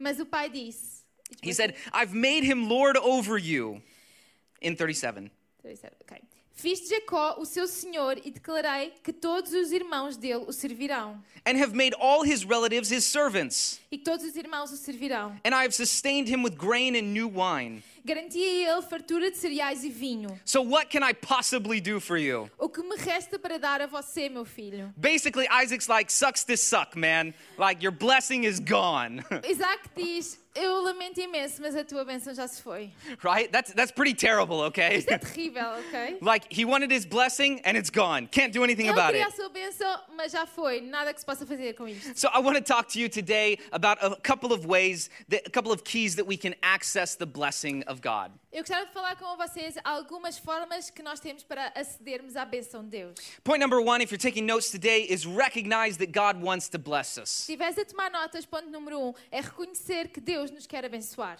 Mas 0.00 0.18
o 0.18 0.26
pai 0.26 0.48
disse: 0.48 1.04
He 1.42 1.52
said, 1.52 1.76
I've 1.92 2.12
made 2.12 2.42
him 2.44 2.68
Lord 2.68 2.96
over 2.96 3.38
you. 3.38 3.80
In 4.60 4.74
37. 4.74 5.30
Ok. 5.64 6.20
Fiz 6.56 6.80
de 6.80 6.88
Jacó 6.88 7.36
o 7.38 7.44
seu 7.44 7.66
senhor 7.66 8.16
e 8.24 8.30
declarei 8.30 8.92
que 9.02 9.12
todos 9.12 9.52
os 9.52 9.72
irmãos 9.72 10.16
dele 10.16 10.44
o 10.46 10.52
servirão. 10.52 11.20
And 11.44 11.58
have 11.58 11.74
made 11.74 11.94
all 11.98 12.24
his 12.24 12.44
relatives 12.44 12.90
his 12.90 13.04
servants. 13.04 13.80
E 13.90 13.98
todos 13.98 14.24
os 14.24 14.36
irmãos 14.36 14.70
o 14.70 14.76
servirão. 14.76 15.30
And 15.44 15.50
I 15.50 15.64
have 15.64 15.72
sustained 15.72 16.32
him 16.32 16.42
with 16.42 16.56
grain 16.56 16.96
and 16.96 17.12
new 17.12 17.28
wine. 17.28 17.82
Garanti 18.04 18.38
a 18.38 18.72
ele 18.74 18.82
fartura 18.82 19.30
de 19.30 19.36
cereais 19.38 19.82
e 19.82 19.88
vinho. 19.88 20.38
So, 20.44 20.60
what 20.60 20.90
can 20.90 21.02
I 21.02 21.14
possibly 21.14 21.80
do 21.80 22.00
for 22.00 22.18
you? 22.18 22.50
O 22.58 22.68
que 22.68 22.82
me 22.82 22.96
resta 22.96 23.38
para 23.38 23.58
dar 23.58 23.80
a 23.80 23.86
você, 23.86 24.28
meu 24.28 24.44
filho? 24.44 24.92
Basically, 24.96 25.46
Isaac's 25.50 25.88
like, 25.88 26.12
Sucks 26.12 26.44
to 26.44 26.56
suck, 26.56 26.94
man. 26.96 27.32
Like, 27.56 27.82
your 27.82 27.92
blessing 27.92 28.44
is 28.44 28.60
gone. 28.60 29.24
Isaac 29.48 29.88
diz: 29.96 30.38
Eu 30.54 30.82
lamento 30.82 31.18
imenso, 31.20 31.60
mas 31.62 31.74
a 31.74 31.82
tua 31.82 32.04
bênção 32.04 32.32
já 32.34 32.46
se 32.46 32.62
foi. 32.62 32.92
right? 33.24 33.50
That's, 33.50 33.72
that's 33.72 33.90
pretty 33.90 34.14
terrible, 34.14 34.60
okay? 34.66 34.98
Isto 34.98 35.10
é 35.14 35.18
terrível, 35.24 35.64
ok? 35.88 36.18
like, 36.20 36.46
he 36.50 36.64
wanted 36.66 36.92
his 36.92 37.04
blessing 37.06 37.60
and 37.64 37.76
it's 37.76 37.90
gone. 37.90 38.28
Can't 38.30 38.52
do 38.52 38.62
anything 38.62 38.86
Ele 38.86 38.92
about 38.92 39.12
queria 39.14 39.26
it. 39.26 39.32
a 39.32 39.36
sua 39.36 39.48
bênção, 39.48 40.00
mas 40.14 40.30
já 40.30 40.46
foi. 40.46 40.80
Nada 40.82 41.12
que 41.14 41.20
se 41.20 41.26
possa 41.26 41.44
fazer 41.46 41.72
com 41.74 41.88
isto. 41.88 42.12
So 42.18 42.28
I 42.34 42.38
want 42.40 42.56
to 42.56 42.62
talk 42.62 42.86
to 42.92 43.00
you 43.00 43.08
today 43.08 43.58
about 43.72 43.98
a 44.04 44.14
couple 44.20 44.52
of 44.52 44.66
ways, 44.66 45.08
that, 45.30 45.42
a 45.46 45.50
couple 45.50 45.72
of 45.72 45.82
keys 45.84 46.14
that 46.16 46.26
we 46.26 46.36
can 46.36 46.54
access 46.62 47.16
the 47.16 47.26
blessing 47.26 47.82
of 47.88 47.93
God. 48.00 48.32
Eu 48.52 48.62
gostava 48.62 48.86
de 48.86 48.92
falar 48.92 49.16
com 49.16 49.36
vocês 49.36 49.76
algumas 49.84 50.38
formas 50.38 50.90
que 50.90 51.02
nós 51.02 51.20
temos 51.20 51.42
para 51.42 51.72
acedermos 51.74 52.36
à 52.36 52.44
bênção 52.44 52.82
de 52.82 52.90
Deus. 52.90 53.14
Point 53.42 53.60
number 53.60 53.78
one, 53.80 54.02
if 54.02 54.10
you're 54.10 54.18
taking 54.18 54.44
notes 54.44 54.70
today, 54.70 55.06
is 55.08 55.24
recognize 55.26 55.98
that 55.98 56.12
God 56.12 56.42
wants 56.42 56.68
to 56.68 56.78
bless 56.78 57.18
us. 57.18 57.30
Se 57.30 57.52
estiveres 57.52 57.78
a 57.78 57.84
tomar 57.84 58.10
notas, 58.10 58.46
ponto 58.46 58.70
número 58.70 58.98
um 59.00 59.14
é 59.30 59.40
reconhecer 59.40 60.08
que 60.08 60.20
Deus 60.20 60.50
nos 60.50 60.66
quer 60.66 60.84
abençoar. 60.84 61.38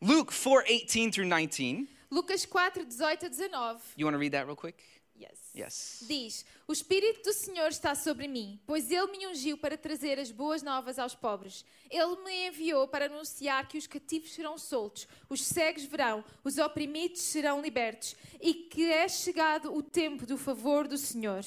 Luke 0.00 0.32
4 0.32 0.64
18 0.86 1.12
through 1.12 1.28
19. 1.28 1.88
Lucas 2.12 2.44
4, 2.44 2.84
18 2.84 3.24
a 3.24 3.28
19. 3.30 3.80
You 3.96 4.04
want 4.04 4.14
to 4.14 4.18
read 4.18 4.32
that 4.32 4.44
real 4.46 4.54
quick? 4.54 4.76
Yes. 5.16 5.50
Yes. 5.54 6.04
Diz: 6.08 6.44
O 6.66 6.72
Espírito 6.72 7.22
do 7.22 7.32
Senhor 7.32 7.68
está 7.68 7.94
sobre 7.94 8.26
mim, 8.26 8.58
pois 8.66 8.90
Ele 8.90 9.12
me 9.12 9.26
ungiu 9.26 9.58
para 9.58 9.76
trazer 9.76 10.18
as 10.18 10.30
boas 10.30 10.62
novas 10.62 10.98
aos 10.98 11.14
pobres. 11.14 11.64
Ele 11.90 12.16
me 12.24 12.48
enviou 12.48 12.88
para 12.88 13.06
anunciar 13.06 13.68
que 13.68 13.76
os 13.76 13.86
cativos 13.86 14.32
serão 14.32 14.56
soltos, 14.56 15.06
os 15.28 15.44
cegos 15.44 15.84
verão, 15.84 16.24
os 16.42 16.58
oprimidos 16.58 17.20
serão 17.20 17.60
libertos 17.60 18.16
e 18.40 18.54
que 18.54 18.90
é 18.90 19.08
chegado 19.08 19.74
o 19.74 19.82
tempo 19.82 20.26
do 20.26 20.38
favor 20.38 20.88
do 20.88 20.96
Senhor. 20.96 21.44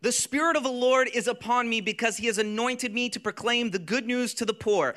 The 0.00 0.12
Spirit 0.12 0.56
of 0.56 0.62
the 0.62 0.70
Lord 0.70 1.10
is 1.12 1.26
upon 1.26 1.68
me 1.68 1.80
because 1.80 2.18
he 2.18 2.28
has 2.28 2.38
anointed 2.38 2.92
me 2.92 3.10
to 3.10 3.18
proclaim 3.18 3.70
the 3.70 3.80
good 3.80 4.06
news 4.06 4.32
to 4.34 4.46
the 4.46 4.54
poor. 4.54 4.94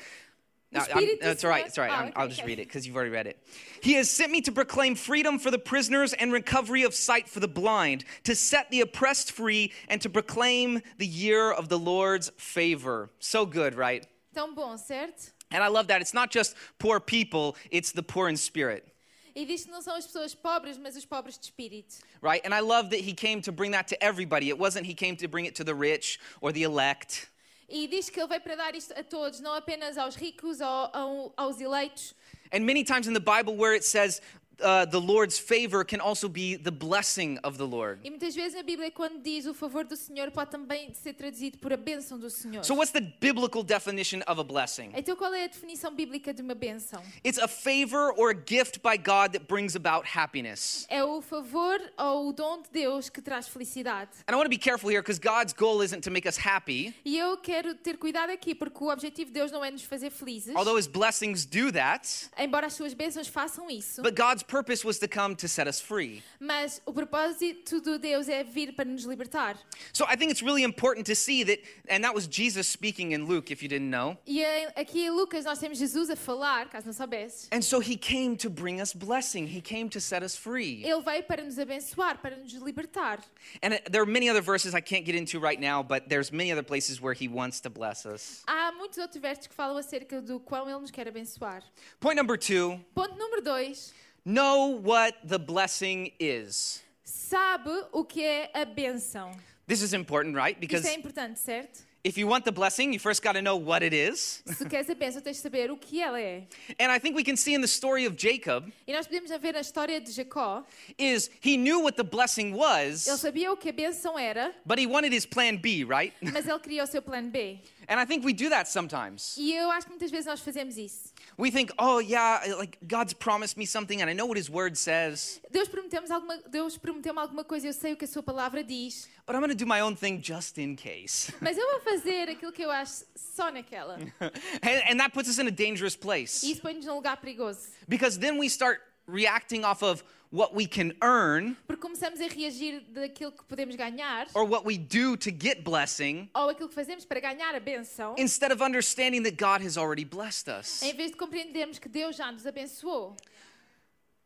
No, 0.72 0.80
I'm- 0.80 0.88
Espírito 0.88 1.20
do 1.22 1.28
it's 1.28 1.44
all 1.44 1.50
right. 1.50 1.66
It's 1.66 1.76
all 1.78 1.84
right. 1.84 1.92
I'm- 1.92 2.04
oh, 2.04 2.08
okay, 2.08 2.12
I'll 2.16 2.28
just 2.28 2.40
okay. 2.40 2.48
read 2.48 2.58
it 2.58 2.66
because 2.68 2.86
you've 2.86 2.96
already 2.96 3.10
read 3.10 3.26
it. 3.26 3.38
He 3.82 3.92
has 3.94 4.08
sent 4.08 4.32
me 4.32 4.40
to 4.42 4.52
proclaim 4.52 4.94
freedom 4.94 5.38
for 5.38 5.50
the 5.50 5.58
prisoners 5.58 6.14
and 6.14 6.32
recovery 6.32 6.82
of 6.82 6.94
sight 6.94 7.28
for 7.28 7.40
the 7.40 7.48
blind, 7.48 8.04
to 8.24 8.34
set 8.34 8.70
the 8.70 8.80
oppressed 8.80 9.32
free, 9.32 9.72
and 9.88 10.00
to 10.00 10.08
proclaim 10.08 10.80
the 10.96 11.06
year 11.06 11.52
of 11.52 11.68
the 11.68 11.78
Lord's 11.78 12.30
favor. 12.38 13.10
So 13.18 13.44
good, 13.44 13.74
right? 13.74 14.06
Tão 14.34 14.54
bom, 14.54 14.78
certo? 14.78 15.30
And 15.50 15.62
I 15.62 15.68
love 15.68 15.88
that. 15.88 16.00
It's 16.00 16.14
not 16.14 16.30
just 16.30 16.54
poor 16.78 16.98
people, 17.00 17.56
it's 17.70 17.92
the 17.92 18.02
poor 18.02 18.28
in 18.28 18.36
spirit, 18.36 18.88
E 19.34 19.46
diz 19.46 19.64
que 19.64 19.72
não 19.72 19.80
são 19.80 19.96
as 19.96 20.06
pessoas 20.06 20.34
pobres, 20.34 20.76
mas 20.78 20.94
os 20.96 21.06
pobres 21.06 21.38
de 21.38 21.46
espírito. 21.46 22.02
right? 22.20 22.42
And 22.44 22.54
I 22.54 22.60
love 22.60 22.90
that 22.90 23.00
he 23.00 23.14
came 23.14 23.40
to 23.42 23.52
bring 23.52 23.70
that 23.72 23.88
to 23.88 24.02
everybody. 24.02 24.48
It 24.50 24.58
wasn't 24.58 24.86
he 24.86 24.94
came 24.94 25.16
to 25.16 25.28
bring 25.28 25.46
it 25.46 25.54
to 25.56 25.64
the 25.64 25.74
rich 25.74 26.18
or 26.42 26.52
the 26.52 26.62
elect. 26.64 27.28
E 27.68 27.86
diz 27.88 28.10
que 28.10 28.20
ele 28.20 28.28
veio 28.28 28.40
para 28.40 28.54
dar 28.56 28.74
isto 28.74 28.92
a 28.98 29.02
todos, 29.02 29.40
não 29.40 29.54
apenas 29.54 29.96
aos 29.96 30.14
ricos 30.14 30.60
ou 30.60 30.66
ao- 30.66 31.32
aos 31.36 31.60
eleitos. 31.60 32.14
And 32.52 32.60
many 32.66 32.84
times 32.84 33.06
in 33.06 33.14
the 33.14 33.20
Bible 33.20 33.54
where 33.56 33.74
it 33.74 33.84
says 33.84 34.20
uh, 34.62 34.86
the 34.90 34.98
Lord's 34.98 35.38
favor 35.38 35.84
can 35.84 36.00
also 36.00 36.28
be 36.28 36.56
the 36.56 36.70
blessing 36.70 37.38
of 37.42 37.58
the 37.58 37.64
Lord. 37.66 38.00
E 38.04 38.10
muitas 38.10 38.34
vezes 38.34 38.54
na 38.54 38.62
Bíblia, 38.62 38.90
quando 38.90 39.20
diz 39.22 39.46
o 39.46 39.54
favor 39.54 39.84
do 39.84 39.96
Senhor, 39.96 40.30
pode 40.30 40.50
também 40.50 40.92
ser 40.94 41.14
traduzido 41.14 41.58
por 41.58 41.72
a 41.72 41.76
bênção 41.76 42.18
do 42.18 42.30
Senhor. 42.30 42.64
So, 42.64 42.74
what's 42.74 42.92
the 42.92 43.00
biblical 43.20 43.62
definition 43.62 44.20
of 44.26 44.40
a 44.40 44.44
blessing? 44.44 44.90
Então, 44.94 45.16
qual 45.16 45.32
é 45.34 45.44
a 45.44 45.46
definição 45.48 45.94
bíblica 45.94 46.32
de 46.32 46.42
uma 46.42 46.54
bênção? 46.54 47.02
It's 47.24 47.38
a 47.38 47.48
favor 47.48 48.12
or 48.16 48.30
a 48.30 48.34
gift 48.34 48.80
by 48.80 48.96
God 48.96 49.32
that 49.32 49.46
brings 49.46 49.74
about 49.76 50.06
happiness. 50.16 50.86
É 50.88 51.02
o 51.04 51.20
favor 51.20 51.80
ou 51.98 52.28
o 52.28 52.32
dom 52.32 52.62
de 52.62 52.70
Deus 52.70 53.08
que 53.08 53.20
traz 53.20 53.48
felicidade. 53.48 54.10
And 54.28 54.32
I 54.32 54.36
want 54.36 54.44
to 54.44 54.50
be 54.50 54.58
careful 54.58 54.90
here 54.90 55.02
because 55.02 55.18
God's 55.20 55.52
goal 55.52 55.82
isn't 55.82 56.02
to 56.02 56.10
make 56.10 56.26
us 56.28 56.36
happy, 56.38 56.94
E 57.04 57.18
eu 57.18 57.36
quero 57.36 57.74
ter 57.74 57.96
cuidado 57.98 58.30
aqui, 58.30 58.54
porque 58.54 58.82
o 58.82 58.88
objetivo 58.90 59.30
de 59.30 59.34
Deus 59.34 59.50
não 59.50 59.64
é 59.64 59.70
nos 59.70 59.82
fazer 59.84 60.10
felizes, 60.10 60.54
although 60.56 60.78
His 60.78 60.86
blessings 60.86 61.44
do 61.44 61.72
that. 61.72 62.08
embora 62.38 62.66
as 62.66 62.74
suas 62.74 62.94
bênçãos 62.94 63.28
façam 63.28 63.70
isso. 63.70 64.02
But 64.02 64.14
God's 64.16 64.42
purpose 64.52 64.84
was 64.84 64.98
to 64.98 65.08
come 65.08 65.34
to 65.34 65.48
set 65.48 65.66
us 65.66 65.80
free. 65.80 66.22
Mas 66.38 66.82
o 66.84 66.92
propósito 66.92 67.80
de 67.80 67.98
Deus 67.98 68.28
é 68.28 68.44
vir 68.44 68.74
para 68.74 68.84
nos 68.84 69.06
libertar. 69.06 69.56
So 69.94 70.04
I 70.06 70.14
think 70.14 70.30
it's 70.30 70.42
really 70.42 70.62
important 70.62 71.06
to 71.06 71.14
see 71.14 71.42
that, 71.44 71.58
and 71.88 72.04
that 72.04 72.14
was 72.14 72.26
Jesus 72.26 72.68
speaking 72.68 73.12
in 73.12 73.26
Luke, 73.26 73.50
if 73.50 73.62
you 73.62 73.68
didn't 73.68 73.88
know. 73.88 74.18
E 74.26 74.44
aqui 74.76 75.06
em 75.06 75.10
Lucas 75.10 75.46
nós 75.46 75.58
temos 75.58 75.78
Jesus 75.78 76.10
a 76.10 76.16
falar, 76.16 76.68
caso 76.68 76.84
não 76.84 76.92
soubesses. 76.92 77.48
And 77.50 77.62
so 77.62 77.80
He 77.80 77.96
came 77.96 78.36
to 78.36 78.50
bring 78.50 78.82
us 78.82 78.92
blessing, 78.92 79.46
He 79.46 79.62
came 79.62 79.88
to 79.88 80.00
set 80.00 80.22
us 80.22 80.36
free. 80.36 80.84
Ele 80.84 81.00
veio 81.00 81.22
para 81.22 81.42
nos 81.42 81.58
abençoar, 81.58 82.18
para 82.18 82.36
nos 82.36 82.52
libertar. 82.52 83.20
And 83.62 83.80
there 83.90 84.02
are 84.02 84.10
many 84.10 84.28
other 84.28 84.42
verses 84.42 84.74
I 84.74 84.82
can't 84.82 85.06
get 85.06 85.14
into 85.14 85.40
right 85.40 85.58
now, 85.58 85.82
but 85.82 86.10
there's 86.10 86.30
many 86.30 86.52
other 86.52 86.62
places 86.62 87.00
where 87.00 87.14
He 87.14 87.26
wants 87.26 87.58
to 87.62 87.70
bless 87.70 88.04
us. 88.04 88.42
Há 88.46 88.70
muitos 88.72 88.98
outros 88.98 89.18
versos 89.18 89.46
que 89.46 89.54
falam 89.54 89.78
acerca 89.78 90.20
do 90.20 90.38
quão 90.38 90.68
Ele 90.68 90.80
nos 90.80 90.90
quer 90.90 91.08
abençoar. 91.08 91.62
Point 92.00 92.16
number 92.16 92.36
two 92.36 92.78
Ponto 92.94 93.16
número 93.16 93.40
dois. 93.40 93.94
Know 94.24 94.66
what 94.80 95.16
the 95.24 95.38
blessing 95.38 96.12
is. 96.18 96.82
Sabe 97.04 97.70
o 97.92 98.04
que 98.04 98.22
é 98.22 98.50
a 98.54 98.64
bênção? 98.64 99.32
This 99.66 99.82
is 99.82 99.94
important, 99.94 100.36
right? 100.36 100.58
Because 100.58 100.86
é 100.86 100.94
importante, 100.94 101.38
certo? 101.38 101.82
if 102.04 102.18
you 102.18 102.26
want 102.26 102.44
the 102.44 102.50
blessing, 102.52 102.92
you 102.92 102.98
first 102.98 103.22
got 103.22 103.32
to 103.34 103.42
know 103.42 103.56
what 103.56 103.82
it 103.82 103.92
is. 103.92 104.42
Se 104.46 104.64
queres 104.64 104.90
a 104.90 104.94
bênção, 104.94 105.22
tens 105.22 105.36
de 105.36 105.42
saber 105.42 105.70
o 105.70 105.76
que 105.76 106.00
ela 106.02 106.20
é. 106.20 106.44
And 106.80 106.90
I 106.90 106.98
think 106.98 107.14
we 107.14 107.22
can 107.22 107.36
see 107.36 107.54
in 107.54 107.60
the 107.60 107.68
story 107.68 108.06
of 108.06 108.16
Jacob 108.16 108.70
E 108.86 108.92
nós 108.92 109.06
podemos 109.06 109.30
ver 109.40 109.52
na 109.54 109.60
história 109.60 110.00
de 110.00 110.10
Jacó. 110.10 110.64
is 110.98 111.30
he 111.40 111.56
knew 111.56 111.80
what 111.80 111.96
the 111.96 112.02
blessing 112.02 112.48
Ele 112.48 112.56
was, 112.58 113.02
sabia 113.20 113.52
o 113.52 113.56
que 113.56 113.68
a 113.68 113.72
bênção 113.72 114.18
era, 114.18 114.52
but 114.66 114.78
he 114.78 114.86
wanted 114.86 115.12
his 115.12 115.24
plan 115.24 115.56
B, 115.56 115.84
right? 115.84 116.12
mas 116.20 116.46
ele 116.46 116.58
queria 116.58 116.84
o 116.84 116.86
seu 116.86 117.02
plano 117.02 117.30
B. 117.30 117.60
And 117.88 118.00
I 118.00 118.04
think 118.04 118.24
we 118.24 118.32
do 118.32 118.48
that 118.50 118.68
sometimes. 118.68 119.36
E 119.36 119.54
eu 119.54 119.70
acho 119.70 119.86
que 119.86 119.92
muitas 119.92 120.10
vezes 120.10 120.26
nós 120.26 120.40
fazemos 120.40 120.76
isso. 120.76 121.11
We 121.36 121.50
think, 121.50 121.72
"Oh 121.78 121.98
yeah, 121.98 122.40
like 122.58 122.78
God's 122.86 123.12
promised 123.12 123.56
me 123.56 123.66
something 123.66 124.00
and 124.00 124.10
I 124.10 124.12
know 124.12 124.26
what 124.26 124.36
his 124.36 124.50
word 124.50 124.76
says, 124.76 125.40
Deus 125.50 125.68
prometeu-me 125.68 126.08
alguma, 126.10 126.38
Deus 126.50 126.76
prometeu 126.76 127.18
alguma 127.18 127.44
coisa, 127.44 127.66
eu 127.66 127.72
sei 127.72 127.92
o 127.92 127.96
que 127.96 128.04
a 128.04 128.08
sua 128.08 128.22
palavra 128.22 128.62
diz, 128.62 129.08
but 129.26 129.34
I'm 129.34 129.40
going 129.40 129.50
to 129.50 129.56
do 129.56 129.66
my 129.66 129.80
own 129.80 129.96
thing 129.96 130.20
just 130.20 130.58
in 130.58 130.76
case." 130.76 131.32
mas 131.40 131.56
eu 131.56 131.66
vou 131.70 131.80
fazer 131.80 132.28
aquilo 132.28 132.52
que 132.52 132.62
eu 132.62 132.70
acho 132.70 133.04
só 133.16 133.50
naquela. 133.50 133.98
and, 134.20 134.82
and 134.90 135.00
that 135.00 135.12
puts 135.12 135.28
us 135.28 135.38
in 135.38 135.46
a 135.46 135.50
dangerous 135.50 135.96
place. 135.96 136.42
E 136.42 136.52
isso 136.52 136.62
põe-nos 136.62 136.84
num 136.84 136.94
lugar 136.94 137.16
perigoso. 137.16 137.68
Because 137.88 138.18
then 138.18 138.38
we 138.38 138.48
start 138.48 138.80
reacting 139.06 139.64
off 139.64 139.82
of 139.82 140.04
what 140.32 140.54
we 140.54 140.66
can 140.66 140.92
earn 141.02 141.54
Porque 141.66 141.82
começamos 141.82 142.20
a 142.20 142.26
reagir 142.26 142.80
daquilo 142.88 143.32
que 143.32 143.44
podemos 143.44 143.76
ganhar, 143.76 144.26
or 144.34 144.44
what 144.44 144.64
we 144.64 144.78
do 144.78 145.16
to 145.16 145.30
get 145.30 145.62
blessing 145.62 146.28
ou 146.34 146.48
aquilo 146.48 146.68
que 146.68 146.74
fazemos 146.74 147.04
para 147.04 147.20
ganhar 147.20 147.54
a 147.54 147.60
benção, 147.60 148.14
instead 148.18 148.50
of 148.52 148.62
understanding 148.62 149.22
that 149.22 149.36
God 149.36 149.60
has 149.64 149.76
already 149.76 150.04
blessed 150.04 150.48
us. 150.48 150.82
em 150.82 150.94
vez 150.94 151.10
de 151.10 151.16
compreendermos 151.16 151.78
que 151.78 151.88
Deus 151.88 152.16
já 152.16 152.32
nos 152.32 152.46
abençoou. 152.46 153.14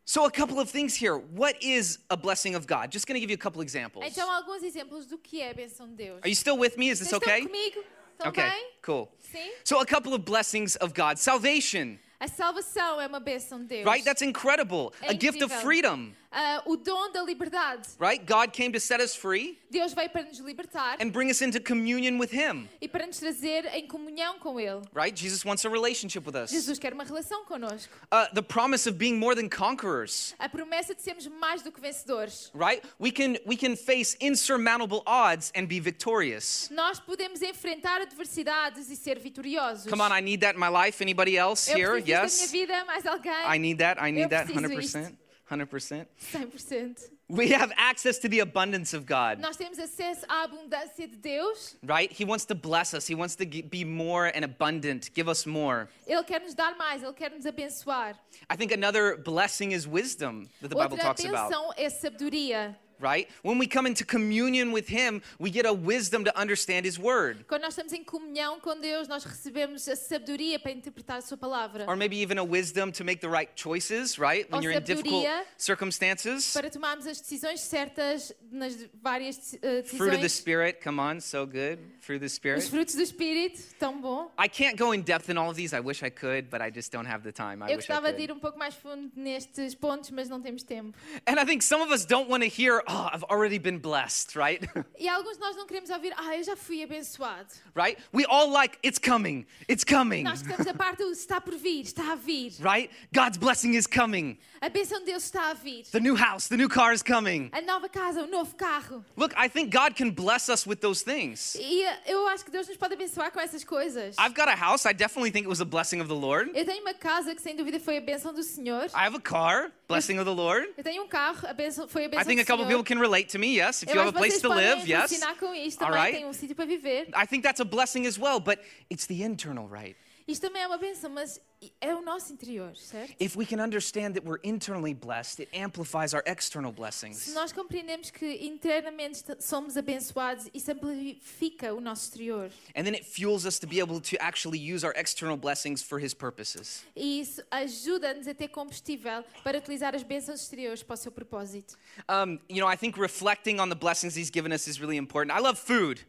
So, 0.08 0.24
a 0.24 0.30
couple 0.30 0.60
of 0.60 0.70
things 0.70 0.94
here. 0.94 1.16
What 1.18 1.56
is 1.60 1.98
a 2.08 2.16
blessing 2.16 2.54
of 2.54 2.64
God? 2.68 2.92
Just 2.92 3.08
going 3.08 3.16
to 3.16 3.20
give 3.20 3.28
you 3.28 3.34
a 3.34 3.38
couple 3.42 3.60
examples. 3.60 4.06
Então, 4.06 4.30
alguns 4.30 4.62
exemplos 4.62 5.04
do 5.04 5.18
que 5.18 5.40
é 5.40 5.50
a 5.50 5.54
benção 5.54 5.88
de 5.88 5.96
Deus. 5.96 6.20
Are 6.22 6.28
you 6.30 6.36
still 6.36 6.56
with 6.56 6.76
me? 6.76 6.90
Is 6.90 7.00
this 7.00 7.08
Vocês 7.08 7.20
okay? 7.20 7.40
estão 7.40 7.48
comigo? 7.48 7.84
Estão 8.12 8.28
Okay, 8.30 8.48
bem? 8.48 8.70
cool. 8.82 9.08
Sim? 9.18 9.50
So, 9.64 9.80
a 9.80 9.84
couple 9.84 10.14
of 10.14 10.24
blessings 10.24 10.76
of 10.76 10.94
God. 10.94 11.18
Salvation, 11.18 11.98
A 12.18 12.28
salvação 12.28 13.00
é 13.00 13.06
uma 13.06 13.20
benção 13.20 13.58
de 13.60 13.66
Deus. 13.66 13.84
right? 13.84 14.04
That's 14.04 14.22
incredible. 14.22 14.90
É 15.02 15.10
A 15.10 15.12
gift 15.12 15.42
of 15.44 15.54
freedom, 15.56 16.12
Ah, 16.38 16.62
o 16.66 16.76
dom 16.76 17.10
da 17.12 17.22
liberdade. 17.22 17.88
right? 17.98 18.22
God 18.26 18.52
came 18.52 18.70
to 18.70 18.78
set 18.78 19.00
us 19.00 19.16
free 19.16 19.58
Deus 19.70 19.94
veio 19.94 20.10
para 20.10 20.22
nos 20.22 20.38
libertar 20.38 20.96
and 21.00 21.10
bring 21.10 21.30
us 21.30 21.40
into 21.40 21.58
communion 21.58 22.18
with 22.18 22.30
Him, 22.30 22.68
e 22.78 22.86
para 22.86 23.06
nos 23.06 23.18
trazer 23.18 23.64
em 23.74 23.86
comunhão 23.86 24.38
com 24.38 24.60
Ele. 24.60 24.82
right? 24.92 25.18
Jesus 25.18 25.46
wants 25.46 25.64
a 25.64 25.70
relationship 25.70 26.26
with 26.26 26.36
us. 26.36 26.50
Jesus 26.50 26.78
quer 26.78 26.92
uma 26.92 27.04
relação 27.04 27.42
connosco. 27.46 27.90
Uh, 28.12 28.26
the 28.34 28.42
promise 28.42 28.86
of 28.86 28.98
being 28.98 29.18
more 29.18 29.34
than 29.34 29.48
conquerors. 29.48 30.34
A 30.38 30.46
promessa 30.46 30.94
de 30.94 31.00
sermos 31.00 31.26
mais 31.26 31.62
do 31.62 31.72
que 31.72 31.80
vencedores. 31.80 32.50
right 32.52 32.84
we 32.98 33.10
can 33.10 33.38
we 33.46 33.56
can 33.56 33.74
face 33.74 34.14
insurmountable 34.20 35.02
odds 35.06 35.50
and 35.56 35.66
be 35.66 35.80
victorious 35.80 36.68
Nós 36.70 37.00
podemos 37.00 37.40
enfrentar 37.40 38.02
adversidades 38.02 38.90
e 38.90 38.96
ser 38.96 39.18
vitoriosos. 39.18 39.88
come 39.90 40.02
on 40.02 40.12
i 40.12 40.20
need 40.20 40.40
that 40.40 40.54
in 40.54 40.60
my 40.60 40.68
life 40.68 41.00
anybody 41.02 41.38
else 41.38 41.66
here 41.66 41.96
yes 41.98 42.50
vida, 42.50 42.84
mais 42.84 43.06
alguém? 43.06 43.32
i 43.46 43.58
need 43.58 43.78
that 43.78 43.98
i 43.98 44.10
need 44.10 44.28
that 44.28 44.46
100% 44.48 45.16
100% 45.50 46.06
100%. 46.32 47.10
we 47.28 47.48
have 47.48 47.72
access 47.76 48.18
to 48.18 48.28
the 48.28 48.40
abundance 48.40 48.92
of 48.94 49.04
god 49.06 49.38
Nós 49.40 49.56
temos 49.56 49.78
acesso 49.78 50.24
à 50.28 50.42
abundância 50.44 51.06
de 51.08 51.16
Deus. 51.16 51.76
right 51.84 52.10
he 52.12 52.24
wants 52.24 52.44
to 52.44 52.54
bless 52.54 52.94
us 52.94 53.06
he 53.06 53.14
wants 53.14 53.36
to 53.36 53.44
be 53.46 53.84
more 53.84 54.26
and 54.34 54.44
abundant 54.44 55.10
give 55.14 55.28
us 55.28 55.46
more 55.46 55.88
Ele 56.06 56.22
quer 56.24 56.40
nos 56.40 56.54
dar 56.54 56.76
mais, 56.76 57.02
Ele 57.02 57.12
quer 57.12 57.30
nos 57.30 57.46
abençoar. 57.46 58.16
i 58.50 58.56
think 58.56 58.72
another 58.72 59.16
blessing 59.16 59.72
is 59.72 59.86
wisdom 59.86 60.48
that 60.60 60.68
the 60.68 60.76
bible 60.76 60.96
talks 60.96 61.24
about 61.24 61.52
é 61.78 61.88
sabedoria. 61.90 62.76
Right 63.00 63.28
when 63.42 63.58
we 63.58 63.66
come 63.66 63.88
into 63.88 64.04
communion 64.04 64.72
with 64.72 64.88
him 64.88 65.20
we 65.38 65.50
get 65.50 65.66
a 65.66 65.72
wisdom 65.72 66.24
to 66.24 66.32
understand 66.40 66.86
his 66.86 66.98
word 66.98 67.44
Quando 67.46 67.62
nós 67.62 67.72
estamos 67.72 67.92
em 67.92 68.04
comunhão 68.04 68.60
com 68.60 68.78
Deus, 68.80 69.08
nós 69.08 69.24
recebemos 69.24 69.88
a 69.88 69.96
sabedoria 69.96 70.58
para 70.58 70.72
interpretar 70.72 71.18
a 71.18 71.20
sua 71.20 71.36
palavra. 71.36 71.84
or 71.88 71.96
maybe 71.96 72.16
even 72.16 72.38
a 72.38 72.44
wisdom 72.44 72.90
to 72.90 73.04
make 73.04 73.20
the 73.20 73.28
right 73.28 73.50
choices 73.56 74.18
right 74.18 74.50
when 74.50 74.60
Ou 74.60 74.62
you're 74.62 74.76
in 74.78 74.82
difficult 74.82 75.26
circumstances 75.58 76.52
Para 76.52 76.70
tomarmos 76.70 77.06
as 77.06 77.20
decisões 77.20 77.60
certas 77.60 78.32
nas 78.50 78.76
várias 79.02 79.54
uh, 79.54 79.84
Fruit 79.84 80.14
of 80.14 80.20
the. 80.22 80.28
Spirit, 80.28 80.80
come 80.82 81.00
on, 81.00 81.20
so 81.20 81.46
good. 81.46 81.78
Fruit 82.00 82.16
of 82.16 82.20
the 82.22 82.28
spirit. 82.28 82.58
Os 82.58 82.68
frutos 82.68 82.94
do 82.94 83.02
Espírito, 83.02 83.60
tão 83.78 84.00
bom. 84.00 84.30
I 84.38 84.48
can't 84.48 84.76
go 84.76 84.92
in 84.92 85.02
depth 85.02 85.28
in 85.28 85.36
all 85.36 85.48
of 85.50 85.56
these. 85.56 85.74
I 85.74 85.80
wish 85.80 86.02
I 86.02 86.10
could, 86.10 86.48
but 86.50 86.60
I 86.60 86.70
just 86.70 86.92
don't 86.92 87.06
have 87.06 87.22
the 87.22 87.32
time. 87.32 87.62
I 87.62 87.72
Eu 87.72 87.76
wish 87.76 87.84
I 87.90 87.94
gostava 87.94 88.12
de 88.12 88.22
ir 88.22 88.32
um 88.32 88.38
pouco 88.38 88.58
mais 88.58 88.74
fundo 88.74 89.10
nestes 89.16 89.74
pontos, 89.74 90.10
mas 90.10 90.28
não 90.28 90.40
temos 90.40 90.62
tempo. 90.62 90.96
And 91.26 91.40
I 91.40 91.44
think 91.44 91.62
some 91.62 91.82
of 91.82 91.92
us 91.92 92.04
don't 92.04 92.28
want 92.30 92.42
to 92.44 92.48
hear, 92.48 92.82
oh, 92.88 93.08
I've 93.12 93.24
already 93.24 93.58
been 93.58 93.78
blessed, 93.78 94.36
right? 94.36 94.60
E 94.98 95.08
alguns 95.08 95.38
nós 95.38 95.54
não 95.56 95.66
queremos 95.66 95.90
ouvir, 95.90 96.12
ah, 96.16 96.36
eu 96.36 96.42
já 96.42 96.56
fui 96.56 96.82
abençoado. 96.82 97.48
right? 97.74 97.98
We 98.12 98.24
all 98.26 98.48
like, 98.50 98.78
it's 98.82 98.98
coming, 98.98 99.46
it's 99.68 99.84
coming, 99.84 100.22
Nós 100.24 100.42
gostamos 100.42 100.66
da 100.66 100.74
parte 100.74 100.98
do 100.98 101.10
está 101.12 101.40
por 101.40 101.54
vir, 101.56 101.82
está 101.82 102.12
a 102.12 102.14
vir. 102.16 102.52
right? 102.60 102.90
God's 103.12 103.36
blessing 103.38 103.74
is 103.76 103.86
coming. 103.86 104.38
A 104.60 104.68
bênção 104.68 104.98
de 105.00 105.06
Deus 105.06 105.24
está 105.24 105.50
a 105.50 105.54
vir. 105.54 105.84
The 105.92 106.00
new 106.00 106.16
house, 106.16 106.48
the 106.48 106.56
new 106.56 106.68
car 106.68 106.92
is 106.94 107.02
coming. 107.02 107.50
A 107.52 107.60
nova 107.60 107.88
casa, 107.88 108.22
o 108.22 108.26
novo 108.26 108.54
carro. 108.56 109.04
Look, 109.16 109.34
I 109.36 109.48
think 109.48 109.70
God 109.70 109.94
can 109.96 110.10
bless 110.10 110.48
us 110.48 110.66
with 110.66 110.76
those 110.80 111.02
things. 111.04 111.54
E 111.56 111.84
eu 112.06 112.26
acho 112.28 112.44
que 112.44 112.50
Deus 112.50 112.66
nos 112.66 112.76
pode 112.76 112.94
abençoar 112.94 113.30
com 113.30 113.38
essas 113.40 113.62
coisas. 113.64 114.16
I've 114.18 114.34
got 114.34 114.48
a 114.48 114.54
house. 114.56 114.86
I 114.86 114.92
definitely 114.94 115.30
think 115.30 115.44
it 115.44 115.48
was 115.48 115.60
a 115.60 115.64
blessing 115.64 116.00
of 116.00 116.08
the 116.08 116.14
Lord. 116.18 116.50
Eu 116.54 116.64
tenho 116.64 116.80
uma 116.82 116.94
casa 116.94 117.34
que 117.34 117.42
sem 117.42 117.54
dúvida 117.54 117.78
foi 117.78 117.98
a 117.98 118.00
bênção 118.00 118.32
do 118.32 118.42
Senhor. 118.42 118.86
I 118.94 119.04
have 119.06 119.14
a 119.16 119.20
car, 119.20 119.70
blessing 119.88 120.18
of 120.18 120.24
the 120.24 120.34
Lord. 120.34 120.68
Eu 120.76 120.82
tenho 120.82 121.02
um 121.04 121.08
carro, 121.08 121.46
a 121.46 121.52
bênção, 121.52 121.86
foi 121.86 122.04
a 122.04 122.06
I 122.06 122.08
bênção 122.08 122.24
think 122.24 122.40
a 122.40 122.44
couple 122.46 122.64
Senhor. 122.66 122.75
People 122.76 122.84
can 122.84 122.98
relate 122.98 123.28
to 123.30 123.38
me, 123.38 123.54
yes. 123.54 123.82
If 123.82 123.92
you 123.92 123.98
have 123.98 124.08
a 124.08 124.12
place 124.12 124.40
to 124.40 124.48
live, 124.48 124.86
yes. 124.86 125.12
ensinar 125.12 125.36
com 125.36 125.54
isto 125.54 125.84
All 125.84 125.92
têm 125.92 126.26
um 126.26 126.32
sítio 126.32 126.54
viver. 126.66 127.08
I 127.14 127.26
think 127.26 127.42
that's 127.42 127.60
a 127.60 127.64
blessing 127.64 128.06
as 128.06 128.18
well, 128.18 128.40
but 128.40 128.60
it's 128.90 129.06
the 129.06 129.22
internal, 129.22 129.68
right? 129.68 129.96
Isto 130.28 130.48
também 130.48 130.62
é 130.62 130.66
uma 130.66 130.76
benção, 130.76 131.08
mas 131.08 131.40
é 131.80 131.94
o 131.94 132.02
nosso 132.02 132.32
interior, 132.32 132.76
certo? 132.76 133.14
If 133.20 133.36
we 133.36 133.46
can 133.46 133.62
understand 133.62 134.14
that 134.14 134.26
we're 134.26 134.40
internally 134.42 134.92
blessed, 134.92 135.40
it 135.40 135.56
amplifies 135.56 136.14
our 136.14 136.22
external 136.26 136.72
Se 136.72 136.76
blessings. 136.76 137.32
nós 137.32 137.52
compreendemos 137.52 138.10
que 138.10 138.44
internamente 138.44 139.22
somos 139.38 139.76
abençoados, 139.76 140.48
isso 140.52 140.72
amplifica 140.72 141.72
o 141.72 141.80
nosso 141.80 142.06
exterior. 142.06 142.50
And 142.74 142.82
then 142.82 142.94
it 142.94 143.04
fuels 143.04 143.44
us 143.46 143.60
to 143.60 143.68
be 143.68 143.80
able 143.80 144.00
to 144.00 144.16
actually 144.18 144.58
use 144.58 144.84
our 144.84 144.92
external 144.96 145.36
blessings 145.36 145.80
for 145.80 146.00
His 146.02 146.12
purposes. 146.12 146.84
E 146.96 147.20
isso 147.20 147.40
ajuda-nos 147.48 148.26
a 148.26 148.34
ter 148.34 148.48
combustível 148.48 149.24
para 149.44 149.58
utilizar 149.58 149.94
as 149.94 150.02
bênçãos 150.02 150.40
exteriores 150.40 150.82
para 150.82 150.94
o 150.94 150.96
seu 150.96 151.12
propósito. 151.12 151.78
Um, 152.08 152.40
you 152.48 152.60
know, 152.60 152.68
I 152.68 152.76
think 152.76 152.98
reflecting 152.98 153.60
on 153.60 153.68
the 153.68 153.76
blessings 153.76 154.16
He's 154.16 154.30
given 154.30 154.52
us 154.52 154.66
is 154.66 154.80
really 154.80 154.96
important. 154.96 155.32
I 155.32 155.40
love 155.40 155.56
food. 155.56 156.00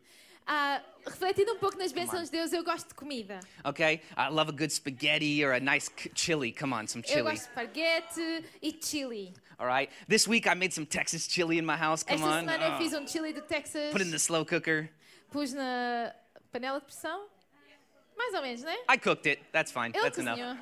Ah, 0.47 0.81
refletindo 1.05 1.53
um 1.53 1.57
pouco 1.57 1.77
nas 1.77 1.91
bênçãos 1.91 2.25
de 2.25 2.31
Deus, 2.31 2.53
eu 2.53 2.63
gosto 2.63 2.87
de 2.89 2.93
comida. 2.95 3.39
Okay, 3.65 4.01
I 4.17 4.29
love 4.29 4.49
a 4.49 4.53
good 4.53 4.71
spaghetti 4.71 5.43
or 5.43 5.51
a 5.53 5.59
nice 5.59 5.89
c- 5.95 6.09
chili. 6.15 6.53
Come 6.53 6.73
on, 6.73 6.87
some 6.87 7.03
Eu 7.05 7.09
chili. 7.09 7.21
gosto 7.23 7.43
de 7.43 7.49
esparguete 7.49 8.45
e 8.61 8.71
chili. 8.81 9.33
All 9.59 9.67
right. 9.67 9.91
This 10.07 10.27
week 10.27 10.47
I 10.47 10.53
made 10.55 10.73
some 10.73 10.85
Texas 10.85 11.27
chili 11.27 11.57
in 11.57 11.65
my 11.65 11.75
house. 11.75 12.03
Come 12.03 12.15
Esta 12.21 12.27
on. 12.27 12.39
semana 12.45 12.65
eu 12.65 12.73
Oh. 12.73 12.77
fiz 12.77 12.93
um 12.93 13.05
chili 13.07 13.33
do 13.33 13.41
Texas, 13.41 13.91
Put 13.91 14.01
it 14.01 14.07
in 14.07 14.11
the 14.11 14.17
slow 14.19 14.45
cooker. 14.45 14.89
pus 15.31 15.53
na 15.53 16.13
panela 16.51 16.79
de 16.79 16.85
pressão. 16.85 17.25
Mais 18.17 18.33
ou 18.33 18.41
menos, 18.41 18.63
né? 18.63 18.75
I 18.89 18.97
cooked 18.97 19.27
it. 19.29 19.43
That's 19.51 19.71
fine. 19.71 19.91
Ele 19.93 20.01
That's 20.01 20.17
enough. 20.17 20.37
cozinhou. 20.37 20.57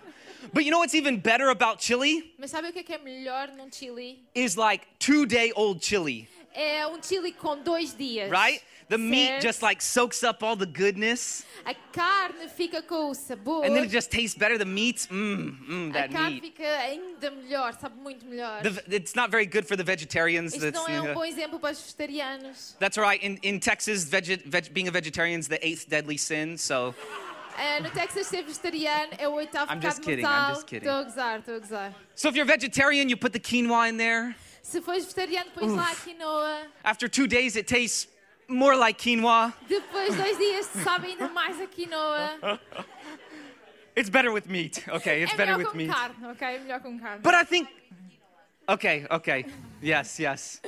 But 0.52 0.64
you 0.64 0.70
know 0.70 0.78
what's 0.80 0.94
even 0.94 1.18
better 1.18 1.48
about 1.50 1.82
chili? 1.84 2.34
Mas 2.38 2.50
sabe 2.50 2.68
o 2.68 2.72
que 2.72 2.78
é 2.80 2.82
que 2.82 2.92
é 2.94 2.98
melhor 2.98 3.48
num 3.56 3.70
chili? 3.70 4.24
Is 4.34 4.56
like 4.56 4.86
two 4.98 5.26
day 5.26 5.52
old 5.54 5.84
chili, 5.84 6.28
É 6.54 6.86
um 6.86 7.00
chili 7.02 7.32
com 7.32 7.56
dois 7.62 7.94
dias. 7.96 8.30
right? 8.30 8.60
The 8.88 8.98
meat 8.98 9.28
Certo? 9.28 9.42
just 9.46 9.62
like 9.62 9.80
soaks 9.80 10.24
up 10.24 10.44
all 10.44 10.56
the 10.56 10.66
goodness, 10.66 11.44
A 11.64 11.74
carne 11.92 12.48
fica 12.48 12.82
com 12.82 13.10
o 13.10 13.14
sabor. 13.14 13.64
and 13.64 13.72
then 13.72 13.84
it 13.84 13.88
just 13.88 14.10
tastes 14.10 14.36
better. 14.36 14.58
The 14.58 14.64
meats, 14.64 15.06
mmm, 15.06 15.56
mmm, 15.68 15.90
a 15.90 15.92
that 15.92 16.10
carne 16.10 16.32
meat. 16.34 16.42
fica 16.42 16.64
ainda 16.64 17.30
melhor, 17.30 17.72
sabe 17.80 17.94
muito 18.02 18.26
melhor. 18.26 18.62
The, 18.62 18.96
it's 18.96 19.14
not 19.14 19.30
very 19.30 19.46
good 19.46 19.64
for 19.68 19.76
the 19.76 19.84
vegetarians. 19.84 20.54
Isto 20.56 20.72
não 20.72 20.88
é 20.88 21.00
um 21.00 21.10
uh, 21.12 21.14
bom 21.14 21.24
exemplo 21.24 21.60
para 21.60 21.70
os 21.70 21.80
vegetarianos. 21.80 22.74
that's 22.80 22.96
right. 22.98 23.22
In, 23.22 23.38
in 23.44 23.60
Texas, 23.60 24.02
veg, 24.06 24.42
veg, 24.44 24.70
being 24.72 24.88
a 24.88 24.90
vegetarian 24.90 25.38
is 25.38 25.46
the 25.46 25.64
eighth 25.64 25.88
deadly 25.88 26.18
sin. 26.18 26.56
So 26.58 26.92
Ah, 27.56 27.78
no 27.80 27.90
Texas, 27.90 28.26
ser 28.26 28.42
vegetariano 28.42 29.12
é 29.18 29.28
o 29.28 29.34
oitavo 29.34 29.70
I'm 29.72 29.80
just 29.80 30.02
kidding, 30.02 30.24
I'm 30.24 30.54
just 30.54 30.66
kidding. 30.66 30.88
Estou 30.88 31.02
a 31.02 31.04
gozar, 31.04 31.38
estou 31.38 31.54
a 31.54 31.58
gozar. 31.60 31.94
So 32.16 32.28
if 32.28 32.34
you're 32.34 32.44
vegetarian, 32.44 33.08
you 33.08 33.16
put 33.16 33.32
the 33.32 33.38
quinoa 33.40 33.88
in 33.88 33.98
there. 33.98 34.34
Se 34.62 34.80
fores 34.80 35.04
vegetariano, 35.04 35.50
pões 35.52 35.72
lá 35.72 35.94
quinoa. 35.94 36.66
After 36.84 37.08
two 37.08 37.26
days, 37.26 37.56
it 37.56 37.66
tastes 37.66 38.08
more 38.48 38.76
like 38.76 38.98
quinoa. 39.02 39.52
Depois 39.68 40.10
de 40.10 40.16
dois 40.16 40.36
dias, 40.36 40.66
sabe 40.84 41.08
ainda 41.08 41.28
mais 41.28 41.60
a 41.60 41.66
quinoa. 41.66 42.60
It's 43.96 44.10
better 44.10 44.32
with 44.32 44.48
meat. 44.48 44.84
Okay, 44.88 45.22
it's 45.22 45.32
é 45.32 45.36
better 45.36 45.56
with 45.56 45.74
meat. 45.74 45.90
carne, 45.90 46.14
ok? 46.30 46.58
Melhor 46.60 46.80
com 46.80 46.98
carne. 46.98 47.20
But 47.22 47.34
I 47.34 47.44
think, 47.44 47.68
okay, 48.68 49.06
okay, 49.10 49.44
yes, 49.82 50.18
yes. 50.18 50.60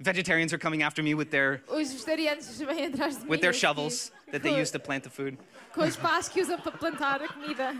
Vegetarians 0.00 0.52
are 0.52 0.58
coming 0.58 0.82
after 0.82 1.02
me 1.02 1.14
with 1.14 1.30
their 1.30 1.60
Os 1.68 1.92
vegetarianos 1.92 2.60
vêm 2.60 2.86
atrás 2.86 3.20
de 3.20 3.26
with 3.26 3.40
their 3.40 3.52
shovels 3.52 4.12
that 4.30 4.42
they 4.42 4.54
use 4.58 4.70
to 4.70 4.78
plant 4.78 5.02
the 5.02 5.10
food. 5.10 5.36
Com 5.72 5.82
os 5.82 5.96
pás 5.96 6.28
que 6.28 6.40
usam 6.40 6.58
para 6.60 6.72
plantar 6.72 7.22
a 7.22 7.28
comida. 7.28 7.74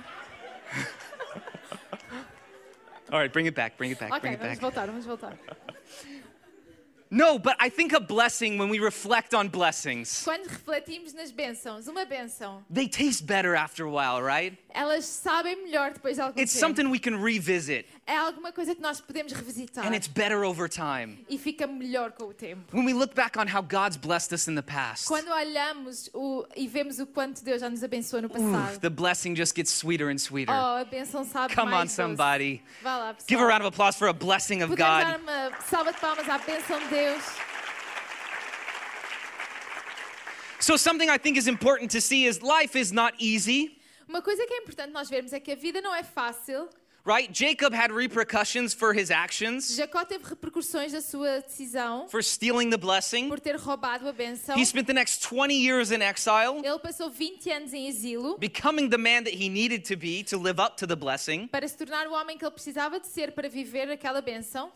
All 3.11 3.19
right, 3.19 3.33
bring 3.33 3.47
it 3.47 3.55
back, 3.55 3.77
bring 3.79 3.91
it 3.91 3.99
back, 3.99 4.11
Ok, 4.13 4.21
bring 4.21 4.35
it 4.35 4.41
vamos 4.41 4.59
back. 4.59 4.61
voltar, 4.61 4.87
vamos 4.87 5.05
voltar. 5.07 5.33
No, 7.11 7.39
but 7.39 7.57
I 7.59 7.71
think 7.71 7.95
a 7.95 8.01
blessing 8.01 8.59
when 8.59 8.69
we 8.69 8.81
reflect 8.81 9.33
on 9.33 9.49
blessings, 9.49 10.23
Quando 10.25 10.47
refletimos 10.47 11.15
nas 11.15 11.33
bênçãos, 11.33 11.89
uma 11.89 12.05
bênção, 12.05 12.63
they 12.71 12.87
taste 12.87 13.25
better 13.25 13.55
after 13.57 13.87
a 13.87 13.91
while, 13.91 14.23
right? 14.23 14.59
elas 14.75 15.07
sabem 15.07 15.57
melhor 15.65 15.93
depois 15.95 16.17
de 16.17 16.21
algum 16.21 16.39
It's 16.39 16.53
tempo. 16.53 16.61
something 16.67 16.91
we 16.91 16.99
can 16.99 17.17
revisit, 17.19 17.87
É 18.11 18.17
alguma 18.17 18.51
coisa 18.53 18.75
que 18.75 18.81
nós 18.81 19.03
podemos 19.03 19.35
revisitar 19.35 19.87
and 19.87 19.95
it's 19.95 20.09
better 20.09 20.43
over 20.43 20.67
time. 20.67 21.23
e 21.29 21.37
fica 21.37 21.67
melhor 21.67 22.11
com 22.13 22.25
o 22.25 22.33
tempo. 22.33 22.75
When 22.75 22.87
we 22.87 22.95
look 22.95 23.15
back 23.15 23.39
on 23.39 23.47
how 23.47 23.61
God's 23.63 23.99
blessed 23.99 24.33
us 24.35 24.49
in 24.49 24.55
the 24.55 24.63
past, 24.63 25.07
Quando 25.07 25.29
olhamos 25.31 26.09
o, 26.15 26.47
e 26.57 26.67
vemos 26.67 26.99
o 26.99 27.07
quanto 27.07 27.45
Deus 27.45 27.61
já 27.61 27.69
nos 27.69 27.85
abençoou 27.85 28.23
no 28.23 28.31
passado, 28.31 28.81
the 28.81 28.89
blessing 28.89 29.37
just 29.37 29.55
gets 29.55 29.71
sweeter 29.71 30.09
and 30.09 30.17
sweeter. 30.17 30.55
oh, 30.55 30.79
a 30.81 30.85
bênção 30.87 31.23
sabe 31.23 31.55
Come 31.55 31.69
on, 31.69 31.77
mais 31.77 31.91
doce. 31.91 31.97
somebody. 31.97 32.63
Vá 32.83 32.97
lá, 32.97 33.13
pessoal. 33.13 33.29
Give 33.29 33.41
a 33.43 33.47
round 33.47 33.61
of 33.67 33.69
applause 33.75 33.99
for 33.99 34.09
a 34.09 34.15
blessing 34.15 34.63
of 34.63 34.71
Podemos 34.75 34.79
dar 35.05 35.19
God. 35.19 35.23
uma 35.29 35.61
salva 35.69 35.93
de 35.93 36.01
palmas 36.01 36.27
à 36.31 36.39
bênção 36.39 36.79
de 36.81 36.87
Deus. 36.89 37.23
So, 40.61 40.77
something 40.79 41.09
I 41.11 41.19
think 41.19 41.37
is 41.39 41.47
important 41.47 41.91
to 41.93 42.01
see 42.01 42.27
is 42.27 42.41
life 42.41 42.75
is 42.75 42.91
not 42.91 43.15
easy, 43.19 43.77
Uma 44.09 44.23
coisa 44.23 44.47
que 44.47 44.55
é 44.55 44.59
importante 44.63 44.91
nós 44.93 45.11
vermos 45.11 45.35
é 45.35 45.39
que 45.41 45.53
a 45.53 45.55
vida 45.55 45.83
não 45.83 45.95
é 45.95 46.03
fácil. 46.03 46.69
Right? 47.05 47.33
Jacob 47.33 47.73
had 47.73 47.91
repercussions 47.93 48.75
for 48.75 48.93
his 48.93 49.11
actions, 49.11 49.77
Jacó 49.77 50.05
teve 50.05 50.25
repercussões 50.25 50.93
da 50.93 51.01
sua 51.01 51.41
decisão 51.41 52.09
for 52.09 52.23
stealing 52.23 52.71
the 52.71 52.77
blessing. 52.77 53.29
por 53.29 53.41
ter 53.41 53.57
roubado 53.57 54.09
a 54.09 54.13
bênção. 54.13 54.57
He 54.57 54.65
spent 54.65 54.87
the 54.87 54.93
next 54.93 55.23
20 55.23 55.55
years 55.55 55.91
in 55.91 56.03
exile, 56.03 56.61
Ele 56.65 56.79
passou 56.79 57.11
20 57.11 57.51
anos 57.51 57.73
em 57.73 57.87
exílio 57.89 58.37
becoming 58.39 58.89
the 58.89 58.99
man 58.99 59.23
that 59.25 59.35
he 59.35 59.49
needed 59.49 59.85
to 59.85 59.97
be 59.97 60.23
to 60.25 60.39
live 60.39 60.61
up 60.61 60.77
to 60.77 60.87
the 60.87 60.97
blessing. 60.97 61.49
para 61.49 61.67
se 61.67 61.77
tornar 61.77 62.07
o 62.07 62.13
homem 62.13 62.37
que 62.37 62.45
ele 62.45 62.53
precisava 62.53 62.99
de 63.01 63.07
ser 63.07 63.33
para 63.33 63.49
viver 63.49 63.91
aquela 63.91 64.21
bênção. 64.21 64.71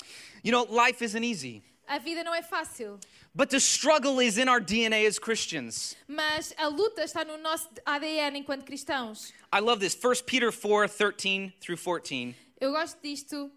You 0.44 0.52
know, 0.52 0.66
life 0.70 1.04
isn't 1.04 1.24
easy, 1.24 1.62
A 1.86 1.98
vida 1.98 2.22
não 2.24 2.34
é 2.34 2.42
fácil, 2.42 2.98
but 3.34 3.50
the 3.50 3.58
struggle 3.58 4.20
is 4.22 4.38
in 4.38 4.48
our 4.48 4.60
DNA 4.60 5.06
as 5.06 5.18
Christians. 5.18 5.94
mas 6.08 6.54
a 6.56 6.66
luta 6.68 7.02
está 7.04 7.24
no 7.24 7.36
nosso 7.38 7.68
ADN 7.84 8.36
enquanto 8.38 8.64
cristãos. 8.64 9.32
I 9.52 9.60
love 9.60 9.80
this. 9.80 9.94
1 9.94 10.22
Peter 10.24 10.50
4 10.52 10.88
13 10.88 11.52
through 11.60 11.76
14. 11.76 12.34
Eu 12.60 12.70
gosto 12.72 12.98
disto. 13.02 13.50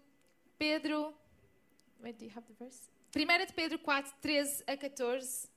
Pedro. 0.58 1.14
Wait, 2.02 2.18
do 2.18 2.24
you 2.24 2.30
have 2.34 2.44
the 2.46 2.54
verse? 2.64 2.88
1 3.14 3.46
de 3.46 3.52
Pedro 3.54 3.78
4, 3.78 4.02
13 4.20 4.62
a 4.68 4.76
14. 4.76 5.48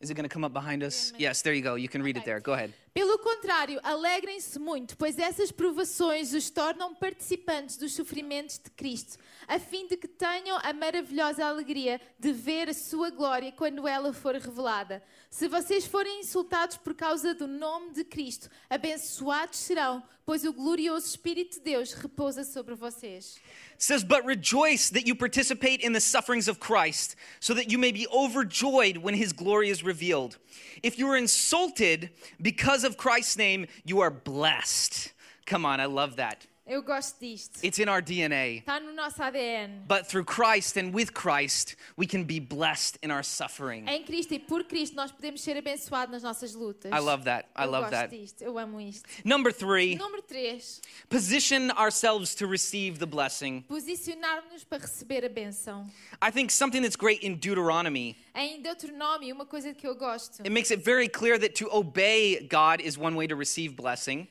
Is 0.00 0.10
it 0.10 0.14
going 0.14 0.28
to 0.28 0.32
come 0.32 0.44
up 0.44 0.52
behind 0.52 0.82
us? 0.82 1.12
Yeah, 1.16 1.28
Yes, 1.28 1.42
there 1.42 1.52
you 1.54 1.62
go. 1.62 1.76
You 1.76 1.88
can 1.88 2.02
read 2.02 2.16
it 2.16 2.20
Okay. 2.20 2.30
there. 2.32 2.40
Go 2.40 2.54
ahead. 2.54 2.72
Pelo 2.94 3.18
contrário, 3.20 3.80
alegrem-se 3.82 4.58
muito, 4.58 4.98
pois 4.98 5.18
essas 5.18 5.50
provações 5.50 6.34
os 6.34 6.50
tornam 6.50 6.94
participantes 6.94 7.78
dos 7.78 7.94
sofrimentos 7.94 8.58
de 8.58 8.70
Cristo, 8.70 9.16
a 9.48 9.58
fim 9.58 9.86
de 9.86 9.96
que 9.96 10.06
tenham 10.06 10.58
a 10.62 10.74
maravilhosa 10.74 11.42
alegria 11.42 11.98
de 12.18 12.32
ver 12.32 12.68
a 12.68 12.74
sua 12.74 13.08
glória 13.08 13.50
quando 13.50 13.88
ela 13.88 14.12
for 14.12 14.34
revelada. 14.34 15.02
Se 15.30 15.48
vocês 15.48 15.86
forem 15.86 16.20
insultados 16.20 16.76
por 16.76 16.94
causa 16.94 17.32
do 17.32 17.46
nome 17.46 17.94
de 17.94 18.04
Cristo, 18.04 18.50
abençoados 18.68 19.58
serão, 19.58 20.02
pois 20.24 20.44
o 20.44 20.52
glorioso 20.52 21.06
Espírito 21.06 21.54
de 21.54 21.64
Deus 21.64 21.94
repousa 21.94 22.44
sobre 22.44 22.74
vocês. 22.74 23.40
Says, 23.78 24.04
But 24.04 24.24
rejoice 24.24 24.90
that 24.90 25.08
you 25.08 25.16
participate 25.16 25.84
in 25.84 25.92
the 25.92 26.00
sufferings 26.00 26.48
of 26.48 26.60
Christ, 26.60 27.16
so 27.40 27.54
that 27.54 27.72
you 27.72 27.78
may 27.78 27.90
be 27.90 28.06
overjoyed 28.12 28.98
when 28.98 29.14
his 29.14 29.32
glory 29.32 29.70
is 29.70 29.82
revealed. 29.82 30.38
If 30.82 30.98
you 30.98 31.08
are 31.08 31.16
insulted 31.16 32.10
because 32.40 32.81
of 32.84 32.96
Christ's 32.96 33.36
name, 33.36 33.66
you 33.84 34.00
are 34.00 34.10
blessed. 34.10 35.12
Come 35.46 35.64
on, 35.64 35.80
I 35.80 35.86
love 35.86 36.16
that. 36.16 36.46
Eu 36.64 36.80
gosto 36.80 37.18
disto. 37.18 37.58
It's 37.64 37.80
in 37.80 37.88
our 37.88 38.00
DNA. 38.00 38.58
Está 38.60 38.78
no 38.78 38.92
nosso 38.92 39.20
ADN. 39.20 39.82
But 39.88 40.06
through 40.06 40.24
Christ 40.24 40.76
and 40.78 40.92
with 40.94 41.12
Christ, 41.12 41.74
we 41.98 42.06
can 42.06 42.22
be 42.22 42.38
blessed 42.38 42.98
in 43.02 43.10
our 43.10 43.24
suffering. 43.24 43.84
Em 43.88 44.04
Cristo 44.04 44.32
e 44.34 44.38
por 44.38 44.62
Cristo 44.64 44.94
nós 44.94 45.10
podemos 45.10 45.42
ser 45.42 45.56
abençoados 45.56 46.12
nas 46.12 46.22
nossas 46.22 46.54
lutas. 46.54 46.92
I 46.92 47.00
love 47.00 47.24
that. 47.24 47.48
I 47.56 47.64
eu 47.64 47.70
love 47.70 47.90
gosto 47.90 47.90
that. 47.90 48.16
disto. 48.16 48.42
Eu 48.42 48.58
amo 48.58 48.80
isto. 48.80 49.08
Number 49.24 49.52
three, 49.52 49.96
Número 49.96 50.22
3. 50.22 50.80
position 51.10 51.70
ourselves 51.76 52.32
to 52.36 52.46
receive 52.46 52.98
the 53.00 53.06
blessing. 53.06 53.62
Posicionar-nos 53.68 54.62
para 54.62 54.78
receber 54.78 55.24
a 55.24 55.28
benção. 55.28 55.90
I 56.22 56.30
think 56.30 56.52
something 56.52 56.80
that's 56.80 56.96
great 56.96 57.24
in 57.26 57.34
Deuteronomy, 57.34 58.16
Em 58.36 58.62
Deuteronômio, 58.62 59.34
uma 59.34 59.46
coisa 59.46 59.74
que 59.74 59.86
eu 59.86 59.96
gosto, 59.96 60.40
it 60.42 60.50
makes 60.50 60.70
it 60.70 60.82
very 60.84 61.08
clear 61.08 61.38
that 61.40 61.54
to 61.56 61.68
obey 61.76 62.46
God 62.48 62.80
is 62.80 62.96
one 62.96 63.16
way 63.16 63.26
to 63.26 63.34
receive 63.34 63.74
blessing. 63.74 64.28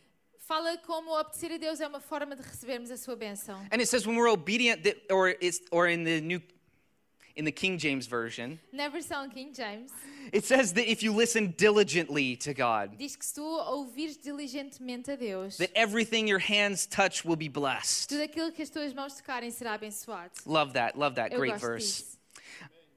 Fala 0.51 0.77
como 0.79 1.17
obedecer 1.17 1.53
a 1.53 1.57
Deus 1.57 1.79
é 1.79 1.87
uma 1.87 2.01
forma 2.01 2.35
de 2.35 2.41
recebermos 2.41 2.91
a 2.91 2.97
sua 2.97 3.15
benção. 3.15 3.57
And 3.71 3.79
it 3.79 3.87
says 3.87 4.05
when 4.05 4.17
we're 4.17 4.29
obedient 4.29 4.83
that 4.83 4.97
or 5.09 5.29
it's 5.39 5.61
or 5.71 5.87
in 5.87 6.03
the 6.03 6.19
new 6.19 6.41
in 7.37 7.45
the 7.45 7.51
King 7.53 7.77
James 7.77 8.05
version, 8.05 8.59
Na 8.73 8.89
versão 8.89 9.29
King 9.31 9.53
James, 9.55 9.89
it 10.33 10.43
says 10.45 10.73
that 10.73 10.91
if 10.91 11.01
you 11.01 11.13
listen 11.13 11.53
diligently 11.57 12.35
to 12.35 12.53
God, 12.53 12.97
diz 12.97 13.15
que 13.15 13.25
se 13.25 13.35
tu 13.35 13.41
ouvires 13.41 14.17
diligentemente 14.17 15.13
a 15.13 15.15
Deus, 15.15 15.55
that 15.55 15.71
everything 15.73 16.27
your 16.27 16.39
hands 16.39 16.85
touch 16.85 17.23
will 17.23 17.37
be 17.37 17.47
blessed. 17.47 18.09
tudo 18.09 18.21
aquilo 18.21 18.51
que 18.51 18.61
as 18.61 18.69
tuas 18.69 18.93
mãos 18.93 19.15
tocarem 19.15 19.49
será 19.51 19.75
abençoado. 19.75 20.31
Love 20.45 20.73
that. 20.73 20.97
Love 20.97 21.15
that. 21.15 21.31
Eu 21.33 21.39
Great 21.39 21.57
verse. 21.61 22.03
disso. 22.03 22.20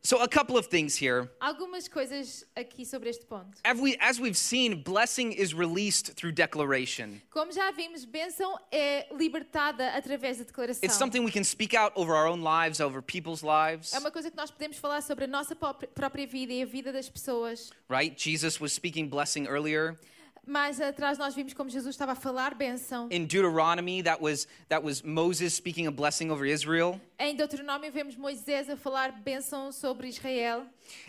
So 0.07 0.21
a 0.21 0.29
couple 0.29 0.59
of 0.59 0.69
things 0.69 0.95
here. 0.95 1.31
Algumas 1.41 1.89
coisas 1.89 2.45
aqui 2.55 2.85
sobre 2.85 3.09
este 3.09 3.25
ponto. 3.25 3.57
As 3.65 3.81
we 3.81 3.97
as 3.99 4.21
we've 4.21 4.37
seen, 4.37 4.83
blessing 4.83 5.33
is 5.33 5.55
released 5.55 6.15
through 6.15 6.33
declaration. 6.33 7.23
Como 7.31 7.51
já 7.51 7.71
vimos, 7.71 8.05
bênção 8.05 8.55
é 8.71 9.07
libertada 9.17 9.89
através 9.97 10.37
da 10.37 10.45
declaração. 10.45 10.85
It's 10.87 10.97
something 10.99 11.25
we 11.25 11.33
can 11.33 11.43
speak 11.43 11.75
out 11.75 11.93
over 11.97 12.13
our 12.13 12.29
own 12.29 12.43
lives, 12.43 12.81
over 12.81 13.01
people's 13.01 13.43
lives, 13.43 13.95
É 13.95 13.99
uma 13.99 14.11
coisa 14.11 14.31
que 14.31 14.37
nós 14.37 14.51
podemos 14.51 14.77
falar 14.77 15.01
sobre 15.01 15.25
a 15.25 15.27
nossa 15.27 15.57
própria 15.57 16.27
vida 16.27 16.53
e 16.53 16.63
a 16.63 16.67
vida 16.67 16.93
das 16.93 17.09
pessoas. 17.09 17.71
right? 17.89 18.15
Jesus 18.15 18.61
was 18.61 18.75
speaking 18.75 19.09
blessing 19.09 19.47
earlier. 19.47 19.99
Mais 20.47 20.81
atrás 20.81 21.19
nós 21.19 21.35
vimos 21.35 21.55
como 21.55 21.71
Jesus 21.71 21.95
estava 21.95 22.13
a 22.13 22.15
falar 22.15 22.55
bênção. 22.55 23.09
In 23.11 23.27
Deuteronomy, 23.27 24.03
that 24.03 24.23
was 24.23 24.47
that 24.69 24.85
was 24.85 25.03
Moses 25.03 25.55
speaking 25.55 25.87
a 25.87 25.91
blessing 25.91 26.31
over 26.31 26.47
Israel. 26.47 27.01
Em 27.19 27.35
Deuteronômio 27.35 27.91
vemos 27.91 28.17
Moisés 28.17 28.69
a 28.69 28.77
falar 28.77 29.13
bênção 29.13 29.73
sobre 29.73 30.09
Israel. 30.09 30.67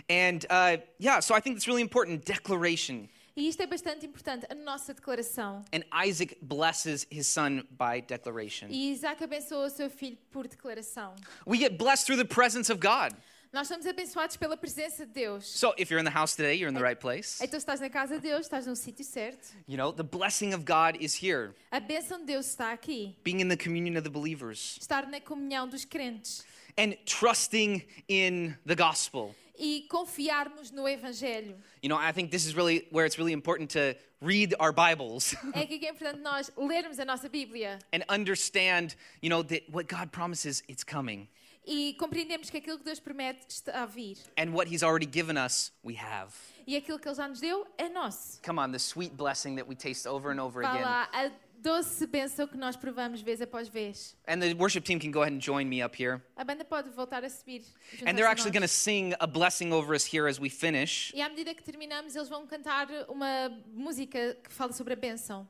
And 0.10 0.46
uh, 0.50 0.82
yeah, 1.00 1.20
so 1.20 1.36
I 1.36 1.42
think 1.42 1.58
it's 1.58 1.68
really 1.68 1.82
important 1.82 2.26
declaration. 2.26 3.10
E 3.38 3.50
isto 3.50 3.62
é 3.62 3.68
bastante 3.68 4.06
importante, 4.06 4.46
a 4.50 4.56
nossa 4.56 4.94
declaração. 4.94 5.66
And 5.74 5.84
Isaac 6.08 6.38
blesses 6.42 7.06
his 7.12 7.28
son 7.28 7.64
by 7.70 8.00
declaration. 8.00 8.68
E 8.70 8.94
Isaac 8.94 9.22
abençoa 9.22 9.66
o 9.66 9.70
seu 9.70 9.90
filho 9.90 10.18
por 10.32 10.48
declaração. 10.48 11.14
We 11.46 11.58
get 11.58 11.78
blessed 11.78 12.06
through 12.06 12.18
the 12.18 12.34
presence 12.34 12.72
of 12.72 12.80
God. 12.80 13.14
Nós 13.56 13.70
somos 13.70 13.86
abençoados 13.88 14.36
pela 14.36 14.58
presença 14.58 15.06
de 15.06 15.14
Deus. 15.14 15.48
So 15.48 15.74
if 15.78 15.90
you're 15.90 16.02
in 16.02 16.04
the 16.04 16.12
house 16.14 16.36
today, 16.36 16.56
you're 16.56 16.70
in 16.70 16.74
the 16.74 16.84
right 16.86 17.00
place. 17.00 17.42
Então 17.42 17.58
estás 17.58 17.80
na 17.80 17.90
casa 17.90 18.16
de 18.16 18.22
Deus, 18.22 18.42
estás 18.48 18.68
no 18.68 18.76
sítio 18.76 19.06
certo. 19.06 19.48
You 19.66 19.78
know, 19.78 19.94
the 19.94 20.04
blessing 20.04 20.54
of 20.54 20.66
God 20.66 20.98
is 21.02 21.16
here, 21.16 21.54
A 21.72 21.80
bênção 21.80 22.20
de 22.20 22.26
Deus 22.26 22.48
está 22.48 22.74
aqui. 22.74 23.16
being 23.24 23.40
in 23.40 23.48
the 23.48 23.56
communion 23.56 23.96
of 23.98 24.04
the 24.04 24.10
believers 24.10 24.78
Estar 24.82 25.08
na 25.08 25.22
comunhão 25.22 25.70
dos 25.70 25.86
crentes. 25.86 26.44
and 26.78 26.98
trusting 27.06 27.82
in 28.10 28.58
the 28.66 28.76
gospel. 28.76 29.34
E 29.58 29.86
confiarmos 29.90 30.70
no 30.72 30.86
Evangelho. 30.86 31.56
You 31.82 31.88
know, 31.88 31.96
I 31.98 32.12
think 32.12 32.32
this 32.32 32.46
is 32.46 32.56
really 32.58 32.86
where 32.92 33.06
it's 33.06 33.18
really 33.18 33.32
important 33.32 33.70
to 33.72 33.96
read 34.20 34.54
our 34.60 34.74
Bibles 34.74 35.34
É 35.56 35.62
aqui 35.62 35.80
que 35.80 35.86
é 35.86 35.92
importante 35.92 36.20
nós 36.20 36.52
lermos 36.58 37.00
a 37.00 37.06
nossa 37.06 37.30
Bíblia 37.30 37.80
and 37.94 38.04
understand, 38.10 38.98
you 39.22 39.30
know, 39.30 39.42
that 39.46 39.64
what 39.72 39.88
God 39.88 40.12
promises, 40.12 40.62
it's 40.68 40.84
coming. 40.84 41.30
E 41.66 41.94
compreendermos 41.96 42.50
que 42.50 42.58
aquilo 42.58 42.78
que 42.78 42.86
Deus 42.86 43.00
promete 43.00 43.46
está 43.50 43.84
a 43.84 43.86
vir. 43.86 44.18
And 44.38 44.52
what 44.52 44.72
He's 44.72 44.84
already 44.84 45.08
given 45.08 45.38
us, 45.38 45.72
we 45.84 45.96
have. 45.96 46.34
E 46.68 46.76
aquilo 46.76 47.00
que 47.00 47.08
Ele 47.08 47.16
já 47.16 47.28
nos 47.28 47.40
deu 47.40 47.66
é 47.78 47.90
nosso. 47.90 48.42
Come 48.42 48.60
on, 48.60 48.72
the 48.72 48.80
sweet 48.80 49.16
blessing 49.16 49.56
that 49.56 49.68
we 49.68 49.76
taste 49.76 50.08
over 50.08 50.32
and 50.32 50.42
over 50.42 50.64
again. 50.64 50.84
lá, 50.84 51.10
a 51.12 51.32
doce 51.66 52.06
bênção 52.06 52.48
que 52.48 52.58
nós 52.58 52.76
provamos 52.76 53.22
vez 53.22 53.42
após 53.42 53.68
vez. 53.68 54.16
And 54.28 54.40
the 54.40 54.54
worship 54.54 54.82
team 54.82 55.00
can 55.00 55.12
go 55.12 55.22
ahead 55.22 55.36
and 55.36 55.42
join 55.42 55.66
me 55.66 55.84
up 55.84 55.96
here. 56.00 56.22
A 56.36 56.44
banda 56.44 56.64
pode 56.64 56.90
voltar 56.92 57.24
a 57.24 57.30
subir. 57.30 57.64
And 58.06 58.16
they're 58.16 58.30
actually 58.30 58.52
going 58.52 58.62
to 58.62 58.68
sing 58.68 59.14
a 59.20 59.28
blessing 59.28 59.74
over 59.74 59.96
us 59.96 60.06
here 60.06 60.28
as 60.28 60.40
we 60.40 60.50
finish. 60.50 61.12
E 61.16 61.22
à 61.22 61.30
medida 61.30 61.54
que 61.56 61.64
terminamos, 61.64 62.16
eles 62.16 62.30
vão 62.30 62.46
cantar 62.46 62.88
uma 63.10 63.50
música 63.74 64.38
que 64.44 64.52
fala 64.52 64.74
sobre 64.74 64.94
a 64.94 64.96
bênção. 64.96 65.48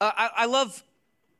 Uh, 0.00 0.12
I, 0.16 0.44
I 0.44 0.46
love 0.46 0.82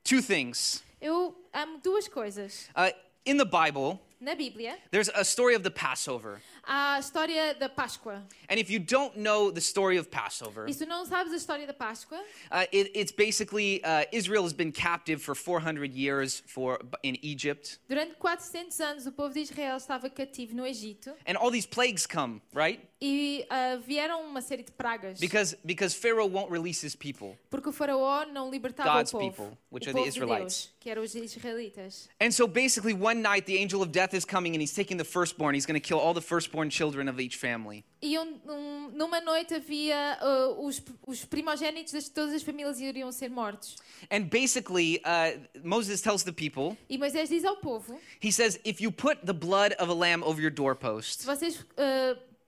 two 0.05 0.23
things. 0.23 0.83
Eu 1.01 1.35
amo 1.53 1.79
duas 1.79 2.07
coisas. 2.07 2.69
Uh, 2.77 2.95
in 3.25 3.37
the 3.37 3.47
Bible, 3.47 4.01
Na 4.21 4.35
Bíblia, 4.35 4.75
there's 4.91 5.09
a 5.15 5.25
story 5.25 5.55
of 5.55 5.63
the 5.63 5.71
Passover. 5.71 6.41
A 6.65 6.99
história 6.99 7.55
da 7.55 7.69
Páscoa. 7.69 8.23
And 8.49 8.59
if 8.59 8.71
you 8.71 8.79
don't 8.79 9.17
know 9.17 9.51
the 9.51 9.61
story 9.61 9.99
of 9.99 10.09
Passover, 10.09 10.69
E 10.69 10.75
se 10.75 10.87
não 10.87 11.05
sabes 11.05 11.33
a 11.33 11.37
história 11.37 11.67
da 11.67 11.75
Páscoa, 11.75 12.19
uh, 12.19 12.67
it, 12.73 12.91
it's 12.95 13.13
basically 13.13 13.83
uh, 13.85 14.05
Israel 14.13 14.45
has 14.45 14.53
been 14.53 14.73
captive 14.73 15.23
for 15.23 15.35
400 15.35 15.93
years 15.95 16.43
for, 16.47 16.79
in 17.03 17.17
Egypt. 17.23 17.79
durante 17.89 18.15
400 18.15 18.81
anos 18.81 19.07
o 19.07 19.13
povo 19.13 19.33
de 19.33 19.41
Israel 19.41 19.77
estava 19.77 20.09
cativo 20.11 20.55
no 20.55 20.67
Egito 20.67 21.11
And 21.27 21.37
all 21.37 21.51
these 21.51 21.67
plagues 21.67 22.07
come, 22.07 22.41
right? 22.55 22.81
e 23.01 23.47
ah, 23.49 23.77
vieram 23.77 24.23
uma 24.23 24.43
série 24.43 24.63
de 24.63 24.71
pragas. 24.73 25.19
Because, 25.19 25.57
because 25.65 25.95
Pharaoh 25.95 26.27
won't 26.27 26.53
release 26.53 26.85
his 26.85 26.95
people. 26.95 27.37
Porque 27.49 27.69
o 27.69 27.73
faraó 27.73 28.27
não 28.27 28.51
libertava 28.51 28.93
God's 28.93 29.15
o 29.15 29.19
povo, 29.19 29.31
people, 29.31 29.59
which 29.71 29.87
o 29.87 29.91
are 29.91 29.95
the 29.95 29.99
povo 30.01 30.03
de 30.03 30.09
Israelites. 30.09 30.67
Deus, 30.67 30.75
que 30.81 30.91
eram 30.91 31.03
os 31.03 31.15
israelitas. 31.15 32.09
And 32.21 32.31
so 32.31 32.47
basically, 32.47 32.93
one 32.93 33.23
night 33.23 33.47
the 33.47 33.57
angel 33.57 33.83
of 33.83 33.91
death 33.91 34.13
is 34.13 34.27
coming 34.27 34.55
and 34.55 34.61
he's 34.61 34.75
taking 34.75 34.99
the 34.99 35.05
firstborn. 35.05 35.55
He's 35.55 35.67
going 35.67 35.81
to 35.81 35.87
kill 35.87 35.99
all 35.99 36.13
the 36.13 36.21
firstborn 36.21 36.50
children 36.71 37.09
of 37.09 37.21
each 37.23 37.37
family. 37.37 37.85
E 38.03 38.19
um- 38.19 38.41
um- 38.49 38.91
numa 38.93 39.21
noite 39.21 39.55
havia 39.55 40.19
ah, 40.21 40.49
os, 40.59 40.83
os 41.07 41.25
primogênitos 41.25 41.93
de 42.05 42.11
todas 42.11 42.35
as 42.35 42.43
famílias 42.43 42.81
iriam 42.81 43.13
ser 43.13 43.29
mortos. 43.31 43.77
And 44.11 44.23
basically, 44.25 45.01
uh, 45.05 45.41
Moses 45.63 46.01
tells 46.01 46.23
the 46.25 46.33
people, 46.33 46.77
E 46.89 46.97
Moisés 46.99 47.29
diz 47.29 47.45
ao 47.45 47.57
povo: 47.57 47.99
he 48.23 48.33
says, 48.33 48.59
if 48.65 48.81
you 48.81 48.91
put 48.91 49.19
the 49.27 49.33
blood 49.35 49.75
of 49.79 49.91
a 49.91 49.95
lamb 49.95 50.23
over 50.25 50.41
your 50.41 50.51
se 50.51 50.57
doorpost, 50.57 51.25
vocês 51.25 51.65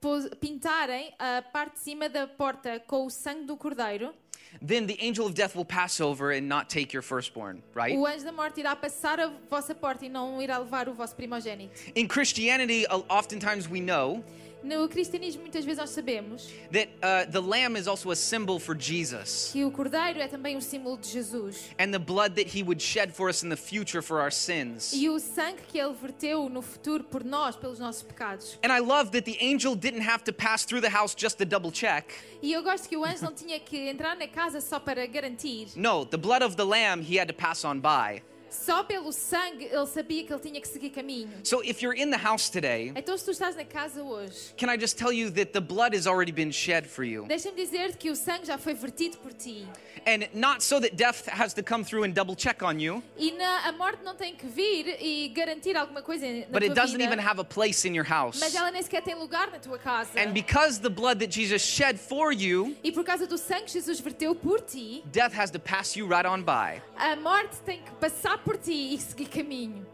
pos- 0.00 0.28
pintarem 0.40 1.14
a 1.18 1.42
parte 1.42 1.74
de 1.74 1.80
cima 1.80 2.08
da 2.08 2.26
porta 2.26 2.80
com 2.80 3.06
o 3.06 3.10
sangue 3.10 3.44
do 3.44 3.56
cordeiro, 3.56 4.14
then 4.60 4.86
the 4.86 5.00
angel 5.00 5.26
of 5.26 5.34
death 5.34 5.54
will 5.56 5.64
pass 5.64 6.00
over 6.00 6.32
and 6.32 6.48
not 6.48 6.68
take 6.68 6.92
your 6.92 7.02
firstborn, 7.02 7.62
right? 7.74 7.96
o 7.96 8.04
anjo 8.04 8.24
da 8.24 8.32
morte 8.32 8.60
irá 8.60 8.76
passar 8.76 9.18
a 9.20 9.32
vossa 9.48 9.74
porta 9.74 10.04
e 10.04 10.08
não 10.08 10.40
irá 10.42 10.58
levar 10.58 10.88
o 10.88 10.94
vosso 10.94 11.14
primogênito. 11.14 11.72
In 11.94 12.06
Christianity, 12.06 12.86
oftentimes 13.08 13.68
we 13.68 13.80
know 13.80 14.22
No 14.62 14.88
cristianismo, 14.88 15.42
muitas 15.42 15.64
vezes 15.64 15.78
nós 15.78 15.90
sabemos 15.90 16.48
that 16.70 16.88
uh, 17.02 17.30
the 17.30 17.40
lamb 17.40 17.76
is 17.76 17.86
also 17.88 18.10
a 18.10 18.16
symbol 18.16 18.58
for 18.60 18.76
Jesus 18.78 19.50
que 19.52 19.64
o 19.64 19.70
cordeiro 19.70 20.20
é 20.20 20.28
também 20.28 20.56
um 20.56 20.60
símbolo 20.60 20.96
de 20.96 21.08
Jesus. 21.08 21.70
and 21.78 21.90
the 21.92 21.98
blood 21.98 22.34
that 22.36 22.46
he 22.56 22.62
would 22.62 22.80
shed 22.80 23.12
for 23.12 23.28
us 23.28 23.42
in 23.42 23.48
the 23.48 23.56
future 23.56 24.00
for 24.02 24.20
our 24.20 24.30
sins. 24.30 24.92
E 24.92 25.08
o 25.08 25.18
sangue 25.18 25.60
que 25.68 25.78
ele 25.78 25.94
verteu 25.94 26.48
no 26.48 26.62
futuro 26.62 27.02
por 27.04 27.24
nós, 27.24 27.56
pelos 27.56 27.78
nossos 27.78 28.02
pecados. 28.02 28.58
And 28.64 28.72
I 28.72 28.78
love 28.80 29.10
that 29.12 29.24
the 29.24 29.36
angel 29.40 29.74
didn't 29.74 30.02
have 30.08 30.22
to 30.24 30.32
pass 30.32 30.64
through 30.64 30.82
the 30.82 30.90
house 30.96 31.14
just 31.16 31.38
to 31.38 31.44
double 31.44 31.72
check. 31.72 32.12
E 32.40 32.52
eu 32.52 32.62
gosto 32.62 32.88
que 32.88 32.96
o 32.96 33.04
anjo 33.04 33.24
não 33.24 33.32
tinha 33.32 33.58
que 33.58 33.76
entrar 33.88 34.16
na 34.16 34.28
casa 34.28 34.60
só 34.60 34.78
para 34.78 35.06
garantir. 35.06 35.68
No, 35.76 36.04
the 36.04 36.16
blood 36.16 36.42
of 36.44 36.56
the 36.56 36.64
lamb 36.64 37.02
he 37.02 37.18
had 37.18 37.26
to 37.28 37.34
pass 37.34 37.64
on 37.64 37.80
by. 37.80 38.22
Só 38.52 38.84
pelo 38.84 39.10
sangue 39.12 39.64
ele 39.64 39.86
sabia 39.86 40.24
que 40.24 40.32
ele 40.32 40.40
tinha 40.40 40.60
que 40.60 40.68
seguir 40.68 40.90
caminho. 40.90 41.30
So 41.42 41.62
if 41.64 41.80
you're 41.82 41.98
in 41.98 42.10
the 42.10 42.18
house 42.18 42.50
today, 42.50 42.92
Então, 42.94 43.16
se 43.16 43.24
tu 43.24 43.30
estás 43.30 43.56
na 43.56 43.64
casa 43.64 44.02
hoje, 44.02 44.54
can 44.56 44.68
I 44.68 44.76
just 44.78 44.98
tell 44.98 45.12
you 45.12 45.30
that 45.32 45.52
the 45.52 45.60
blood 45.60 45.94
has 45.94 46.06
already 46.06 46.32
been 46.32 46.52
shed 46.52 46.86
for 46.86 47.02
you? 47.04 47.24
deixa-me 47.26 47.56
dizer-te 47.56 47.96
que 47.96 48.10
o 48.10 48.14
sangue 48.16 48.44
já 48.46 48.58
foi 48.58 48.74
vertido 48.74 49.16
por 49.18 49.32
ti. 49.32 49.66
And 50.06 50.28
not 50.34 50.62
so 50.62 50.80
that 50.80 50.96
death 50.96 51.28
has 51.28 51.54
to 51.54 51.62
come 51.62 51.84
through 51.84 52.02
and 52.04 52.12
double 52.12 52.34
check 52.34 52.62
on 52.62 52.78
you, 52.80 53.02
E 53.16 53.30
na, 53.32 53.68
a 53.68 53.72
morte 53.72 54.02
não 54.04 54.14
tem 54.16 54.34
que 54.34 54.46
vir 54.48 54.96
e 55.00 55.28
garantir 55.28 55.76
alguma 55.76 56.02
coisa 56.02 56.26
na 56.26 56.46
but 56.50 56.62
it 56.62 56.66
tua 56.66 56.74
doesn't 56.74 57.00
even 57.00 57.18
vida. 57.18 57.22
have 57.22 57.38
a 57.40 57.44
place 57.44 57.84
in 57.88 57.94
your 57.94 58.04
house. 58.06 58.38
Mas 58.40 58.54
ela 58.54 58.70
nem 58.70 58.82
sequer 58.82 59.02
tem 59.02 59.14
lugar 59.14 59.50
na 59.50 59.58
tua 59.60 59.78
casa. 59.78 60.18
And 60.18 60.32
because 60.32 60.80
the 60.80 60.90
blood 60.90 61.20
that 61.20 61.28
Jesus 61.30 61.62
shed 61.62 61.98
for 61.98 62.32
you, 62.32 62.76
E 62.82 62.90
por 62.92 63.04
causa 63.04 63.26
do 63.26 63.38
sangue 63.38 63.66
que 63.66 63.72
Jesus 63.72 64.00
verteu 64.00 64.34
por 64.34 64.60
ti, 64.60 65.02
death 65.12 65.32
has 65.34 65.50
to 65.52 65.58
pass 65.60 65.96
you 65.96 66.06
right 66.06 66.26
on 66.26 66.42
by. 66.42 66.82
a 66.96 67.14
morte 67.16 67.56
tem 67.64 67.80
que 67.80 67.90
passar 68.00 68.38
por 68.44 68.56
ti 68.56 68.94
e 68.94 68.98
seguir 68.98 69.28
caminho. 69.28 69.86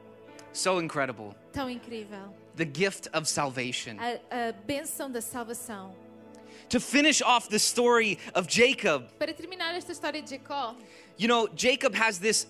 So 0.52 0.80
incredible. 0.80 1.34
Tão 1.52 1.68
incrível. 1.68 2.34
The 2.56 2.64
gift 2.64 3.08
of 3.12 3.28
salvation. 3.28 3.98
A, 4.00 4.48
a 4.48 4.52
bênção 4.66 5.10
da 5.10 5.20
salvação. 5.20 5.94
To 6.70 6.80
finish 6.80 7.22
off 7.22 7.48
the 7.48 7.58
story 7.58 8.18
of 8.34 8.46
Jacob, 8.48 9.08
Para 9.18 9.32
terminar 9.32 9.74
esta 9.74 9.92
história 9.92 10.20
de 10.20 10.30
Jacó, 10.30 10.74
you 11.16 11.28
know, 11.28 11.48
Jacob 11.54 11.94
has 11.94 12.18
this 12.18 12.46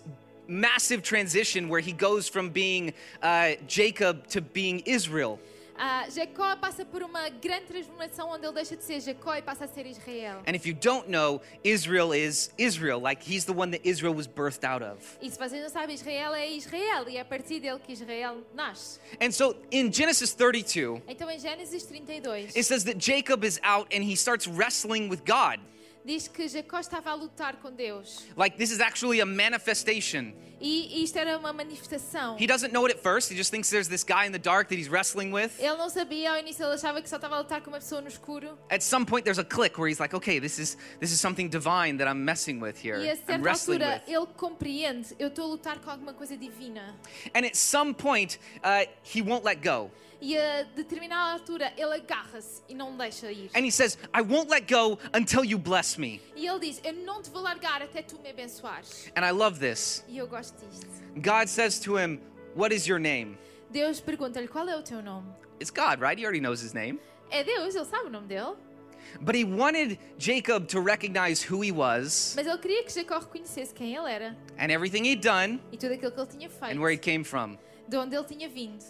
massive 0.49 1.03
transition 1.03 1.69
where 1.69 1.81
he 1.81 1.93
goes 1.93 2.29
from 2.29 2.49
being 2.49 2.95
uh, 3.23 3.51
Jacob 3.67 4.27
to 4.29 4.41
being 4.41 4.81
Israel. 4.87 5.39
Ah, 5.79 6.07
Jacó 6.11 6.57
passa 6.57 6.85
por 6.85 7.03
uma 7.03 7.29
grande 7.29 7.67
transformação 7.67 8.31
onde 8.31 8.45
ele 8.45 8.55
deixa 8.55 8.77
de 8.77 8.85
ser 8.85 9.01
Jacó 9.01 9.35
e 9.35 9.43
passa 9.43 9.65
a 9.65 9.69
ser 9.69 9.87
Israel. 9.87 10.43
And 10.47 10.55
if 10.55 10.67
you 10.67 10.75
don't 10.75 11.09
know, 11.09 11.41
Israel 11.63 12.13
is 12.13 12.51
Israel. 12.59 13.01
Like 13.01 13.23
he's 13.23 13.45
the 13.45 13.53
one 13.53 13.71
that 13.71 13.89
Israel 13.89 14.15
was 14.15 14.27
birthed 14.27 14.65
out 14.65 14.83
of. 14.83 14.99
E 15.21 15.31
se 15.31 15.39
vocês 15.39 15.63
não 15.63 15.71
sabem, 15.71 15.95
Israel 15.95 16.35
é 16.35 16.51
Israel 16.51 17.09
e 17.09 17.17
é 17.17 17.21
a 17.21 17.25
partir 17.25 17.61
dele 17.61 17.79
que 17.79 17.93
Israel 17.93 18.45
nasce. 18.55 18.99
And 19.21 19.31
so 19.31 19.57
in 19.71 19.93
Genesis 19.93 20.35
32, 20.35 21.03
Então 21.09 21.31
em 21.31 21.39
Gênesis 21.39 21.85
32 21.85 22.57
it 22.57 22.65
says 22.65 22.85
that 22.85 22.99
Jacob 22.99 23.45
is 23.45 23.61
out 23.63 23.87
and 23.95 24.03
he 24.03 24.17
starts 24.17 24.47
wrestling 24.47 25.09
with 25.09 25.21
God. 25.25 25.61
Diz 26.09 26.27
que 26.27 26.49
Jacó 26.49 26.81
estava 26.81 27.11
a 27.11 27.15
lutar 27.15 27.57
com 27.57 27.71
Deus. 27.71 28.25
Like 28.35 28.57
this 28.57 28.71
is 28.71 28.81
actually 28.81 29.21
a 29.21 29.27
manifestation. 29.27 30.33
E 30.61 31.05
isto 31.05 31.19
era 31.19 31.39
uma 31.39 31.53
manifestação. 31.53 32.37
He 32.41 32.47
doesn't 32.47 32.73
know 32.73 32.87
it 32.87 32.97
at 32.97 33.03
first. 33.03 33.31
He 33.31 33.37
just 33.37 33.51
thinks 33.51 33.69
there's 33.69 33.89
this 33.89 34.03
guy 34.03 34.27
in 34.27 34.33
the 34.33 34.39
dark 34.39 34.69
that 34.71 34.79
he's 34.79 34.89
wrestling 34.89 35.31
with. 35.31 35.53
Ele 35.61 35.77
não 35.77 35.89
sabia, 35.91 36.33
ao 36.33 36.39
início 36.39 36.65
ele 36.65 36.75
achava 36.75 37.03
que 37.03 37.09
só 37.09 37.17
estava 37.17 37.37
a 37.37 37.41
lutar 37.41 37.61
com 37.61 37.71
uma 37.71 37.79
pessoa 37.79 38.01
no 38.01 38.09
escuro. 38.09 38.59
At 38.71 38.83
some 38.83 39.05
point 39.05 39.25
there's 39.25 39.39
a 39.39 39.45
click 39.45 39.79
where 39.79 39.89
he's 39.89 40.01
like, 40.01 40.17
"Okay, 40.17 40.41
this 40.41 40.59
is 40.59 40.77
this 40.99 41.13
is 41.13 41.21
something 41.21 41.49
divine 41.49 41.99
that 41.99 42.09
I'm 42.09 42.25
messing 42.25 42.59
with 42.61 42.77
here. 42.83 42.99
E 42.99 43.09
a 43.09 43.13
I'm 43.13 43.17
certa 43.19 43.43
wrestling 43.43 43.83
altura 43.83 44.03
with." 44.07 44.15
ele 44.15 44.27
compreende, 44.35 45.15
eu 45.19 45.29
estou 45.29 45.45
a 45.45 45.49
lutar 45.49 45.79
com 45.79 45.91
alguma 45.91 46.15
coisa 46.15 46.37
divina. 46.37 46.97
And 47.35 47.45
at 47.45 47.55
some 47.55 47.93
point 47.95 48.39
uh, 48.65 48.87
he 49.05 49.21
won't 49.23 49.45
let 49.45 49.63
go. 49.63 49.91
E 50.21 50.37
a 50.37 50.65
determinada 50.75 51.33
altura 51.35 51.73
ele 51.77 51.95
agarra-se 51.95 52.63
e 52.69 52.75
não 52.75 52.97
deixa 52.97 53.31
ir. 53.31 53.51
And 53.55 53.65
he 53.65 53.71
says, 53.71 53.97
"I 54.13 54.21
won't 54.21 54.51
let 54.51 54.69
go 54.69 54.99
until 55.15 55.45
you 55.45 55.59
bless 55.59 55.97
me." 55.99 56.21
E 56.35 56.47
ele 56.47 56.59
diz: 56.59 56.81
Eu 56.85 56.93
não 56.95 57.23
te 57.23 57.31
vou 57.31 57.41
largar 57.41 57.83
até 57.83 58.03
tu 58.03 58.19
me 58.21 58.31
abençoares. 58.31 59.11
And 59.17 59.25
I 59.25 59.31
love 59.31 59.61
this. 59.61 60.05
E 60.09 60.19
eu 60.19 60.27
gosto 60.27 60.67
disto. 60.67 60.87
God 61.17 61.47
says 61.49 61.79
to 61.81 61.97
him, 61.97 62.21
"What 62.57 62.75
is 62.75 62.87
your 62.87 62.99
name?" 62.99 63.39
Deus 63.71 64.01
pergunta-lhe: 64.01 64.49
Qual 64.49 64.69
é 64.69 64.77
o 64.77 64.83
teu 64.83 65.01
nome? 65.01 65.29
It's 65.61 65.71
God, 65.71 66.01
right? 66.01 66.21
He 66.21 66.25
already 66.25 66.41
knows 66.41 66.63
his 66.63 66.73
name. 66.73 66.99
É 67.31 67.45
Deus, 67.45 67.75
ele 67.77 67.85
sabe 67.85 68.07
o 68.07 68.11
nome 68.11 68.27
dele. 68.27 68.57
But 69.21 69.37
he 69.37 69.45
wanted 69.45 69.99
Jacob 70.19 70.67
to 70.69 70.81
recognize 70.81 71.43
who 71.43 71.63
he 71.63 71.73
was 71.73 72.35
Mas 72.37 72.47
ele 72.47 72.59
queria 72.59 72.83
que 72.85 72.93
Jacó 72.93 73.19
reconhecesse 73.21 73.73
quem 73.73 73.95
ele 73.95 74.11
era 74.11 74.37
and 74.59 74.71
everything 74.71 75.05
he'd 75.07 75.23
done 75.23 75.61
e 75.73 75.79
tudo 75.79 75.95
aquilo 75.95 76.13
que 76.13 76.21
ele 76.21 76.27
tinha 76.27 76.51
feito, 76.51 76.75
and 76.77 76.81
where 76.81 76.93
he 76.93 76.99
came 76.99 77.25
from. 77.25 77.57
de 77.89 77.97
onde 77.97 78.15
ele 78.17 78.25
tinha 78.25 78.49
vindo. 78.49 78.85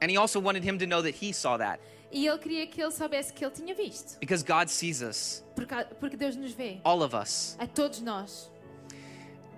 And 0.00 0.10
he 0.10 0.16
also 0.16 0.40
wanted 0.40 0.64
him 0.64 0.78
to 0.78 0.86
know 0.86 1.02
that 1.02 1.14
he 1.14 1.32
saw 1.32 1.56
that. 1.58 1.80
E 2.12 2.26
ele 2.26 2.38
queria 2.38 2.66
que 2.66 2.80
ele 2.82 2.90
soubesse 2.90 3.32
que 3.32 3.44
ele 3.44 3.52
tinha 3.54 3.74
visto. 3.74 4.18
because 4.20 4.42
God 4.42 4.68
sees 4.68 5.00
us, 5.02 5.44
Porque, 5.54 5.74
porque 6.00 6.16
Deus 6.16 6.34
nos 6.36 6.52
vê. 6.52 6.80
all 6.84 7.02
of 7.02 7.14
us. 7.14 7.56
A 7.60 7.66
todos 7.66 8.00
nós. 8.00 8.50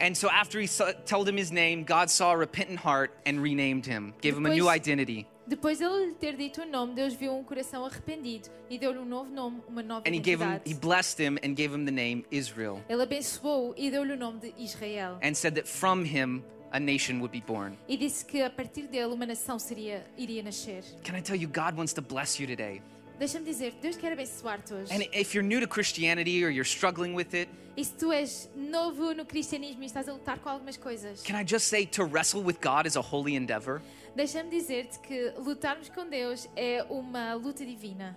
And 0.01 0.15
so 0.17 0.29
after 0.29 0.59
he 0.61 0.67
saw, 0.67 0.93
told 1.07 1.29
him 1.29 1.37
his 1.39 1.51
name, 1.53 1.85
God 1.85 2.11
saw 2.11 2.33
a 2.33 2.37
repentant 2.37 2.79
heart 2.81 3.13
and 3.25 3.41
renamed 3.41 3.87
him, 3.87 4.13
gave 4.21 4.37
him 4.37 4.47
a 4.47 4.51
new 4.51 4.69
identity. 4.69 5.27
Depois 5.47 5.79
de 5.79 5.85
ele 5.85 6.13
ter 6.15 6.37
dito 6.37 6.63
o 6.63 6.67
nome, 6.67 6.95
Deus 6.95 7.15
viu 7.15 7.35
um 7.35 7.43
coração 7.45 7.85
arrependido 7.85 8.49
e 8.71 8.79
deu-lhe 8.79 8.99
um 8.99 9.05
novo 9.05 9.31
nome, 9.31 9.61
uma 9.69 9.83
nova 9.83 10.03
And 10.09 10.15
he 10.15 10.21
gave 10.21 10.41
him, 10.43 10.61
he 10.65 10.73
blessed 10.75 11.19
him 11.21 11.37
and 11.43 11.55
gave 11.55 11.73
him 11.75 11.85
the 11.85 11.91
name 11.93 12.25
Israel 12.31 12.81
Ele 12.89 13.03
abençoou 13.03 13.75
e 13.77 13.91
deu-lhe 13.91 14.13
o 14.13 14.17
nome 14.17 14.39
de 14.41 14.55
Israel. 14.57 15.19
and 15.23 15.35
said 15.35 15.55
that 15.55 15.67
from 15.69 16.05
him 16.05 16.43
a 16.73 16.81
nation 16.81 17.19
would 17.21 17.31
be 17.33 17.45
born. 17.47 17.77
E 17.89 17.97
disse 17.97 18.25
que 18.25 18.43
a 18.43 18.51
partir 18.51 18.87
dele 18.89 19.13
uma 19.13 19.27
nação 19.27 19.59
seria, 19.59 20.05
iria 20.17 20.43
nascer. 20.43 20.83
Can 21.05 21.17
I 21.17 21.21
tell 21.23 21.37
you, 21.37 21.49
God 21.49 21.77
wants 21.77 21.93
to 21.95 22.03
bless 22.03 22.41
you 22.41 22.47
today. 22.49 22.83
Deixa-me 23.19 23.45
dizer, 23.45 23.75
Deus 23.81 23.97
quer 23.97 24.13
abençoar-te 24.13 24.73
hoje. 24.75 24.93
And 24.93 25.03
if 25.13 25.35
you're 25.35 25.47
new 25.47 25.61
to 25.61 25.69
Christianity 25.69 26.43
or 26.45 26.51
you're 26.51 26.69
struggling 26.69 27.15
with 27.15 27.35
it, 27.35 27.49
E 27.77 27.85
se 27.85 27.93
tu 27.95 28.13
és 28.13 28.51
novo 28.55 29.15
no 29.15 29.25
cristianismo 29.25 29.83
e 29.83 29.87
estás 29.87 30.07
a 30.09 30.13
lutar 30.13 30.39
com 30.41 30.49
algumas 30.51 30.77
coisas, 30.77 31.23
can 31.23 31.41
I 31.41 31.45
just 31.47 31.67
say 31.69 31.87
to 31.87 32.05
wrestle 32.05 32.43
with 32.43 32.57
God 32.61 32.87
is 32.87 32.97
a 32.97 33.01
holy 33.01 33.35
endeavor, 33.35 33.81
deixa-me 34.15 34.51
dizer-te 34.51 34.99
que 34.99 35.33
lutarmos 35.39 35.89
com 35.89 36.07
Deus 36.07 36.47
é 36.55 36.85
uma 36.91 37.33
luta 37.35 37.65
divina. 37.65 38.15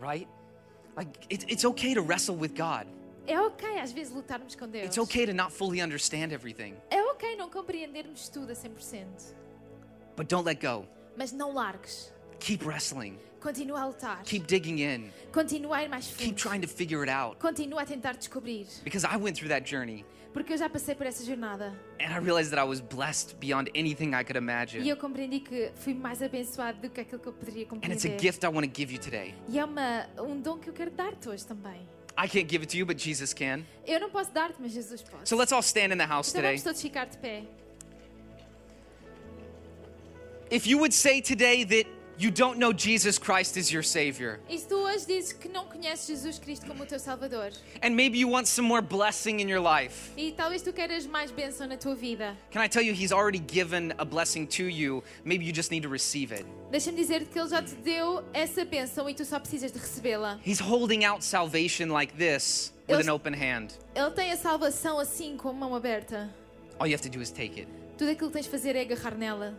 right? 0.00 0.28
Like, 0.96 1.10
it, 1.30 1.44
it's 1.50 1.64
okay 1.64 1.94
to 1.94 2.02
wrestle 2.02 2.36
with 2.36 2.54
God. 2.54 2.86
É 3.28 3.38
ok 3.40 3.78
às 3.78 3.92
vezes 3.92 4.12
lutarmos 4.12 4.54
com 4.56 4.66
Deus. 4.66 4.86
It's 4.86 4.98
okay 4.98 5.26
to 5.26 5.32
not 5.34 5.52
fully 5.52 5.82
understand 5.82 6.32
everything, 6.32 6.74
É 6.90 7.02
ok 7.02 7.36
não 7.36 7.50
compreendermos 7.50 8.28
tudo 8.28 8.50
a 8.52 8.54
100%. 8.54 9.34
but 10.16 10.26
don't 10.28 10.44
let 10.46 10.60
go. 10.60 10.86
Mas 11.16 11.30
não 11.32 11.52
largues. 11.52 12.12
Keep 12.40 12.64
wrestling. 12.64 13.18
Continua 13.40 13.80
a 13.82 13.86
lutar. 13.86 14.22
Keep 14.24 14.46
digging 14.46 14.80
in. 14.80 15.10
Continua 15.32 15.76
a 15.76 15.82
ir 15.84 15.88
mais 15.88 16.06
Keep 16.08 16.30
fundo. 16.30 16.34
trying 16.50 16.60
to 16.60 16.66
figure 16.68 17.02
it 17.02 17.10
out. 17.10 17.38
Continua 17.38 17.82
a 17.82 17.86
tentar 17.86 18.14
descobrir. 18.16 18.66
Because 18.82 19.04
I 19.06 19.16
went 19.16 19.36
through 19.36 19.48
that 19.50 19.68
journey 19.68 20.04
Porque 20.32 20.52
eu 20.52 20.56
já 20.58 20.68
passei 20.68 20.94
por 20.94 21.06
essa 21.06 21.24
jornada. 21.24 21.72
and 22.00 22.12
I 22.12 22.18
realized 22.18 22.50
that 22.50 22.60
I 22.60 22.68
was 22.68 22.80
blessed 22.80 23.36
beyond 23.40 23.70
anything 23.76 24.08
I 24.14 24.24
could 24.24 24.36
E 24.36 24.38
imagine. 24.38 24.88
eu 24.88 24.96
compreendi 24.96 25.40
que 25.40 25.70
fui 25.76 25.94
mais 25.94 26.22
abençoado 26.22 26.80
do 26.80 26.90
que 26.90 27.00
aquilo 27.00 27.20
que 27.20 27.28
eu 27.28 27.32
poderia 27.32 27.62
And 27.64 27.76
it's 27.92 28.04
a 28.04 28.08
compreender. 28.08 28.20
gift 28.20 28.44
I 28.44 28.48
want 28.48 28.66
to 28.66 28.72
give 28.80 28.92
you 28.92 29.00
today. 29.00 29.34
E 29.48 29.58
é 29.58 29.64
uma, 29.64 30.06
um 30.18 30.40
dom 30.40 30.58
que 30.58 30.68
eu 30.70 30.74
quero 30.74 30.90
dar-te 30.90 31.28
hoje 31.28 31.46
também. 31.46 31.88
I 32.20 32.26
can't 32.26 32.48
give 32.48 32.64
it 32.64 32.70
to 32.70 32.76
you, 32.76 32.84
but 32.84 32.96
Jesus 32.98 33.32
can. 33.32 33.64
Eu 33.86 34.00
não 34.00 34.10
posso 34.10 34.32
dar-te, 34.32 34.56
mas 34.60 34.72
Jesus 34.72 35.02
pode. 35.02 35.28
So 35.28 35.36
let's 35.36 35.52
all 35.52 35.62
stand 35.62 35.92
in 35.92 35.98
the 35.98 36.04
house 36.06 36.30
Então 36.30 36.42
today. 36.42 36.56
vamos 36.56 36.62
todos 36.64 36.82
ficar 36.82 37.06
de 37.06 37.16
pé. 37.18 37.44
If 40.50 40.66
you 40.66 40.78
would 40.78 40.92
say 40.92 41.20
today 41.20 41.64
that 41.64 41.86
you 42.18 42.30
don't 42.30 42.58
know 42.58 42.72
Jesus 42.72 43.18
Christ 43.18 43.56
as 43.56 43.70
your 43.72 43.82
Savior, 43.84 44.40
E 44.48 44.58
tu 44.58 44.74
hoje 44.74 45.06
dizes 45.06 45.32
que 45.32 45.48
não 45.48 45.66
conheces 45.66 46.06
Jesus 46.06 46.38
Cristo 46.38 46.66
como 46.66 46.82
o 46.82 46.86
teu 46.86 46.98
Salvador, 46.98 47.52
and 47.82 47.90
maybe 47.94 48.18
you 48.18 48.28
want 48.28 48.46
some 48.46 48.66
more 48.66 48.82
blessing 48.82 49.40
in 49.40 49.48
your 49.48 49.60
life, 49.60 50.10
e 50.16 50.32
talvez 50.32 50.62
tu 50.62 50.72
queiras 50.72 51.06
mais 51.06 51.30
bênção 51.30 51.66
na 51.68 51.76
tua 51.76 51.94
vida, 51.94 52.36
can 52.50 52.60
I 52.62 52.68
tell 52.68 52.82
you, 52.82 52.92
He's 52.92 53.12
already 53.12 53.38
given 53.38 53.92
a 53.98 54.04
blessing 54.04 54.46
to 54.46 54.64
you. 54.64 55.02
Maybe 55.24 55.44
you 55.44 55.52
just 55.54 55.70
need 55.70 55.82
to 55.82 55.88
receive 55.88 56.32
it. 56.34 56.44
deixa-me 56.70 56.96
dizer-te 56.96 57.26
que 57.30 57.38
Ele 57.38 57.48
já 57.48 57.62
te 57.62 57.74
deu 57.76 58.24
essa 58.34 58.64
bênção 58.64 59.08
e 59.08 59.14
tu 59.14 59.24
só 59.24 59.38
precisas 59.38 59.70
de 59.72 59.78
recebê-la. 59.78 60.38
He's 60.44 60.60
holding 60.60 61.04
out 61.04 61.24
salvation 61.24 61.92
like 61.92 62.12
this 62.16 62.72
with 62.88 62.96
Ele- 63.00 63.08
an 63.08 63.14
open 63.14 63.34
hand. 63.34 63.68
Ele 63.94 64.10
tem 64.10 64.32
a 64.32 64.36
salvação 64.36 64.98
assim, 64.98 65.36
com 65.36 65.50
a 65.50 65.52
mão 65.52 65.74
aberta. 65.74 66.28
All 66.80 66.86
you 66.86 66.94
have 66.94 67.02
to 67.02 67.10
do 67.10 67.20
is 67.22 67.30
take 67.30 67.60
it. 67.60 67.68
Tudo 67.96 68.10
aquilo 68.10 68.28
que 68.30 68.34
tens 68.34 68.44
de 68.44 68.50
fazer 68.50 68.76
é 68.76 68.82
agarrar 68.82 69.16
nela. 69.16 69.58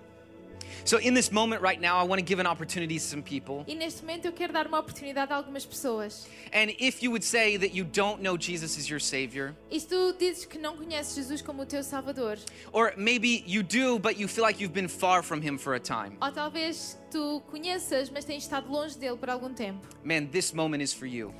So, 0.85 0.97
in 0.99 1.13
this 1.13 1.31
moment 1.31 1.61
right 1.61 1.79
now, 1.79 1.97
I 1.97 2.03
want 2.03 2.19
to 2.19 2.25
give 2.25 2.39
an 2.39 2.47
opportunity 2.47 2.95
to 2.95 3.03
some 3.03 3.21
people. 3.21 3.63
E 3.67 3.75
neste 3.75 4.01
momento 4.01 4.25
eu 4.25 4.33
quero 4.33 4.53
dar 4.53 4.67
uma 4.67 4.79
oportunidade 4.79 5.31
a 5.31 5.35
algumas 5.35 5.65
pessoas. 5.65 6.27
And 6.53 6.71
if 6.79 7.03
you 7.03 7.11
would 7.11 7.23
say 7.23 7.57
that 7.57 7.75
you 7.75 7.83
don't 7.83 8.21
know 8.21 8.37
Jesus 8.37 8.77
as 8.77 8.89
your 8.89 8.99
Savior, 8.99 9.55
E 9.69 9.79
se 9.79 9.87
tu 9.87 10.13
dizes 10.13 10.45
que 10.45 10.57
não 10.57 10.75
conheces 10.75 11.15
Jesus 11.15 11.41
como 11.41 11.63
o 11.63 11.65
teu 11.65 11.83
Salvador, 11.83 12.37
or 12.71 12.93
maybe 12.97 13.43
you 13.45 13.63
do, 13.63 13.99
but 13.99 14.17
you 14.17 14.27
feel 14.27 14.43
like 14.43 14.59
you've 14.61 14.73
been 14.73 14.89
far 14.89 15.21
from 15.23 15.41
Him 15.41 15.57
for 15.57 15.75
a 15.75 15.79
time, 15.79 16.17
ou 16.21 16.31
talvez 16.31 16.97
tu 17.11 17.41
conheças, 17.51 18.09
mas 18.09 18.25
tens 18.25 18.43
estado 18.43 18.71
longe 18.71 18.97
dele 18.97 19.17
por 19.17 19.29
algum 19.29 19.53
tempo, 19.53 19.87
man, 20.03 20.27
this 20.27 20.53
moment 20.53 20.81
is 20.81 20.93
for 20.93 21.05
you. 21.05 21.33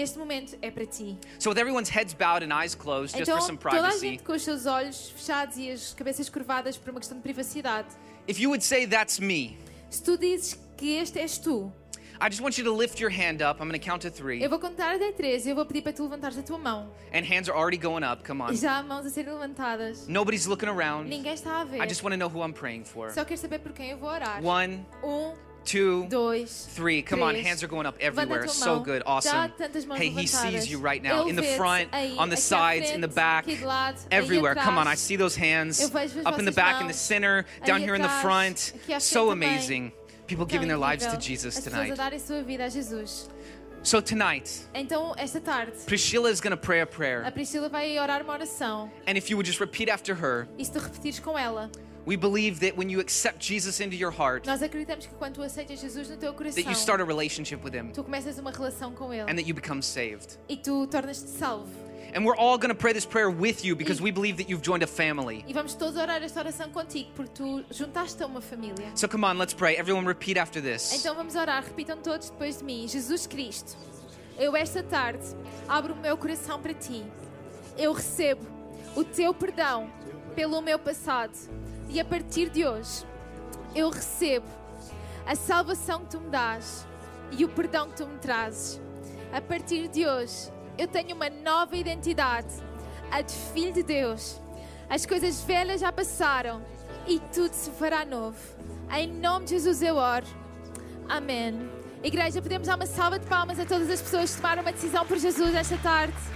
Este 0.00 0.18
momento 0.18 0.56
é 0.62 0.70
para 0.70 0.86
ti. 0.86 1.18
So, 1.38 1.50
with 1.50 1.58
everyone's 1.58 1.88
heads 1.90 2.14
bowed 2.14 2.44
and 2.44 2.52
eyes 2.52 2.74
closed, 2.74 3.16
just 3.16 3.28
Então, 3.28 3.38
for 3.38 3.46
some 3.46 3.58
toda 3.58 3.76
a 3.76 3.80
privacy, 3.82 4.08
gente 4.10 4.22
com 4.22 4.32
os 4.32 4.42
seus 4.42 4.66
olhos 4.66 5.10
fechados 5.10 5.56
e 5.56 5.70
as 5.70 5.94
cabeças 5.94 6.28
curvadas 6.28 6.76
por 6.76 6.90
uma 6.90 7.00
questão 7.00 7.16
de 7.16 7.22
privacidade. 7.22 7.88
if 8.28 8.38
you 8.40 8.50
would 8.50 8.62
say 8.64 8.86
that's 8.86 9.18
me, 9.20 9.56
Se 9.90 10.02
tu 10.02 10.16
dizes 10.18 10.58
que 10.76 10.96
este 10.98 11.18
és 11.18 11.38
tu, 11.38 11.72
I 12.18 12.30
just 12.30 12.40
want 12.40 12.56
you 12.56 12.64
to 12.64 12.72
lift 12.74 12.98
your 12.98 13.10
hand 13.10 13.42
up. 13.42 13.60
I'm 13.60 13.68
going 13.68 13.78
to 13.78 13.84
count 13.84 14.00
to 14.02 14.10
three. 14.10 14.42
eu 14.42 14.48
vou 14.48 14.58
contar 14.58 14.94
até 14.94 15.12
três 15.12 15.44
e 15.44 15.50
eu 15.50 15.54
vou 15.54 15.66
pedir 15.66 15.82
para 15.82 15.92
tu 15.92 16.02
levantares 16.02 16.38
a 16.38 16.42
tua 16.42 16.56
mão. 16.58 16.90
And 17.12 17.22
hands 17.24 17.46
are 17.48 17.56
already 17.58 17.76
going 17.76 18.04
up. 18.04 18.24
Come 18.24 18.40
E 18.40 18.52
on. 18.52 18.54
já 18.54 18.78
há 18.78 18.82
mãos 18.82 19.04
a 19.04 19.10
serem 19.10 19.34
levantadas. 19.34 20.08
Nobody's 20.08 20.46
looking 20.46 20.68
around. 20.70 21.10
Ninguém 21.10 21.34
está 21.34 21.60
a 21.60 21.64
ver. 21.64 21.76
I 21.82 21.86
just 21.86 22.02
want 22.02 22.14
to 22.14 22.16
know 22.18 22.28
who 22.30 22.42
I'm 22.42 22.54
praying 22.54 22.84
for. 22.84 23.10
Só 23.10 23.22
quero 23.22 23.38
saber 23.38 23.58
por 23.58 23.72
quem 23.72 23.90
eu 23.90 23.98
vou 23.98 24.08
orar. 24.08 24.42
One, 24.42 24.84
Um, 25.04 25.34
two, 25.66 26.06
dois, 26.08 26.66
three. 26.70 27.02
Come 27.02 27.22
on, 27.22 27.34
hands 27.34 27.62
are 27.62 27.68
going 27.68 27.86
up 27.86 27.96
everywhere. 28.00 28.46
So 28.48 28.80
good. 28.80 29.02
Awesome. 29.04 29.52
Hey, 29.94 30.08
he 30.08 30.26
sees 30.26 30.70
you 30.70 30.78
right 30.78 31.02
now. 31.02 31.26
In 31.26 31.36
the 31.36 31.42
front, 31.42 31.90
aí, 31.92 32.16
on 32.16 32.30
the 32.30 32.36
sides, 32.36 32.90
in 32.90 33.00
the 33.00 33.08
back, 33.08 33.46
lado, 33.62 33.98
everywhere. 34.10 34.54
Come 34.54 34.78
on, 34.78 34.86
I 34.86 34.94
see 34.94 35.16
those 35.16 35.36
hands 35.36 35.80
Eu 35.80 35.88
vejo 35.88 36.20
as 36.20 36.26
up 36.26 36.38
in 36.38 36.44
the 36.44 36.52
back, 36.52 36.80
in 36.80 36.86
the 36.86 36.94
center, 36.94 37.44
down 37.64 37.80
Aí 37.80 37.84
here 37.84 37.94
in 37.94 38.02
the 38.02 38.08
front. 38.08 38.58
So 38.58 38.72
frente 38.78 39.10
também. 39.10 39.32
amazing. 39.32 39.92
People 40.26 40.46
giving 40.46 40.68
their 40.68 40.78
lives 40.78 41.06
to. 41.06 41.16
Jesus 41.16 41.58
a 41.58 41.62
tonight. 41.62 41.96
darem 41.96 42.18
sua 42.18 42.42
vida 42.42 42.64
a 42.64 42.68
Jesus. 42.68 43.28
So 43.82 44.00
tonight, 44.00 44.66
Então, 44.74 45.14
esta 45.16 45.40
tarde, 45.40 45.72
Priscilla 45.86 46.28
is 46.28 46.40
going 46.40 46.50
to 46.50 46.56
pray 46.56 46.80
a 46.80 46.82
a 46.82 46.86
prayer. 46.86 47.30
Priscila 47.30 47.68
vai 47.68 47.96
orar 47.98 48.20
uma 48.22 48.32
oração. 48.32 48.90
And 49.06 49.16
if 49.16 49.30
you 49.30 49.36
would 49.36 49.46
just 49.46 49.60
repeat 49.60 49.88
after 49.88 50.14
her, 50.14 50.48
E 50.58 50.64
se 50.64 50.72
tu 50.72 50.80
repetires 50.80 51.20
com 51.20 51.38
ela, 51.38 51.70
we 52.06 52.16
believe 52.16 52.60
that 52.60 52.76
when 52.76 52.88
you 52.88 53.00
accept 53.00 53.40
Jesus 53.40 53.80
into 53.80 53.96
your 53.96 54.12
heart, 54.12 54.46
nós 54.46 54.62
acreditamos 54.62 55.06
que 55.06 55.14
quando 55.16 55.34
tu 55.34 55.42
aceitas 55.42 55.80
Jesus 55.80 56.08
no 56.08 56.16
teu 56.16 56.32
coração, 56.32 56.62
that 56.62 56.70
you 56.70 56.76
start 56.76 57.00
a 57.00 57.04
relationship 57.04 57.62
with 57.64 57.74
him 57.74 57.90
tu 57.92 58.04
começas 58.04 58.38
uma 58.38 58.50
relação 58.52 58.92
com 58.92 59.12
Ele 59.12 59.22
and 59.22 59.36
that 59.36 59.46
you 59.46 59.54
become 59.54 59.82
saved. 59.82 60.38
e 60.48 60.56
tu 60.56 60.86
tornas-te 60.86 61.28
salvo. 61.30 61.86
And 62.14 62.24
we're 62.24 62.36
all 62.36 62.56
going 62.56 62.70
to 62.70 62.74
pray 62.74 62.94
this 62.94 63.04
prayer 63.04 63.28
with 63.28 63.62
you 63.62 63.76
because 63.76 64.00
we 64.00 64.10
believe 64.10 64.38
that 64.38 64.48
you've 64.48 64.62
joined 64.62 64.82
a 64.82 64.86
family. 64.86 65.44
E 65.46 65.52
vamos 65.52 65.74
todos 65.74 65.96
orar 65.96 66.22
esta 66.22 66.40
oração 66.40 66.70
contigo, 66.70 67.10
porque 67.14 67.32
tu 67.34 67.64
juntaste 67.70 68.22
a 68.22 68.26
uma 68.26 68.40
família. 68.40 68.90
So 68.94 69.06
come 69.06 69.24
on, 69.26 69.36
let's 69.36 69.52
pray. 69.52 69.76
Everyone 69.76 70.06
repeat 70.06 70.38
after 70.38 70.62
this. 70.62 70.94
Então 70.94 71.14
vamos 71.14 71.34
orar, 71.34 71.62
repitam 71.62 71.98
todos 71.98 72.30
depois 72.30 72.58
de 72.58 72.64
mim. 72.64 72.88
Jesus 72.88 73.26
Cristo, 73.26 73.76
eu 74.38 74.56
esta 74.56 74.82
tarde 74.82 75.26
abro 75.68 75.92
o 75.92 75.96
meu 75.96 76.16
coração 76.16 76.62
para 76.62 76.72
ti. 76.72 77.04
Eu 77.76 77.92
recebo 77.92 78.46
o 78.94 79.04
teu 79.04 79.34
perdão 79.34 79.90
pelo 80.34 80.62
meu 80.62 80.78
passado. 80.78 81.36
E 81.88 82.00
a 82.00 82.04
partir 82.04 82.50
de 82.50 82.66
hoje, 82.66 83.04
eu 83.74 83.90
recebo 83.90 84.46
a 85.26 85.34
salvação 85.34 86.00
que 86.00 86.10
tu 86.10 86.20
me 86.20 86.30
dás 86.30 86.86
e 87.32 87.44
o 87.44 87.48
perdão 87.48 87.88
que 87.88 87.96
tu 87.96 88.06
me 88.06 88.18
trazes. 88.18 88.80
A 89.32 89.40
partir 89.40 89.88
de 89.88 90.06
hoje, 90.06 90.50
eu 90.78 90.86
tenho 90.86 91.14
uma 91.14 91.30
nova 91.30 91.76
identidade, 91.76 92.54
a 93.10 93.20
de 93.20 93.34
filho 93.52 93.72
de 93.72 93.82
Deus. 93.82 94.40
As 94.88 95.04
coisas 95.04 95.42
velhas 95.42 95.80
já 95.80 95.92
passaram 95.92 96.62
e 97.06 97.18
tudo 97.34 97.52
se 97.52 97.70
fará 97.70 98.04
novo. 98.04 98.38
Em 98.94 99.06
nome 99.06 99.46
de 99.46 99.52
Jesus 99.52 99.82
eu 99.82 99.96
oro. 99.96 100.26
Amém. 101.08 101.70
Igreja, 102.02 102.40
podemos 102.40 102.68
dar 102.68 102.76
uma 102.76 102.86
salva 102.86 103.18
de 103.18 103.26
palmas 103.26 103.58
a 103.58 103.64
todas 103.64 103.90
as 103.90 104.00
pessoas 104.00 104.30
que 104.30 104.40
tomaram 104.40 104.62
uma 104.62 104.72
decisão 104.72 105.04
por 105.06 105.18
Jesus 105.18 105.54
esta 105.54 105.76
tarde. 105.78 106.35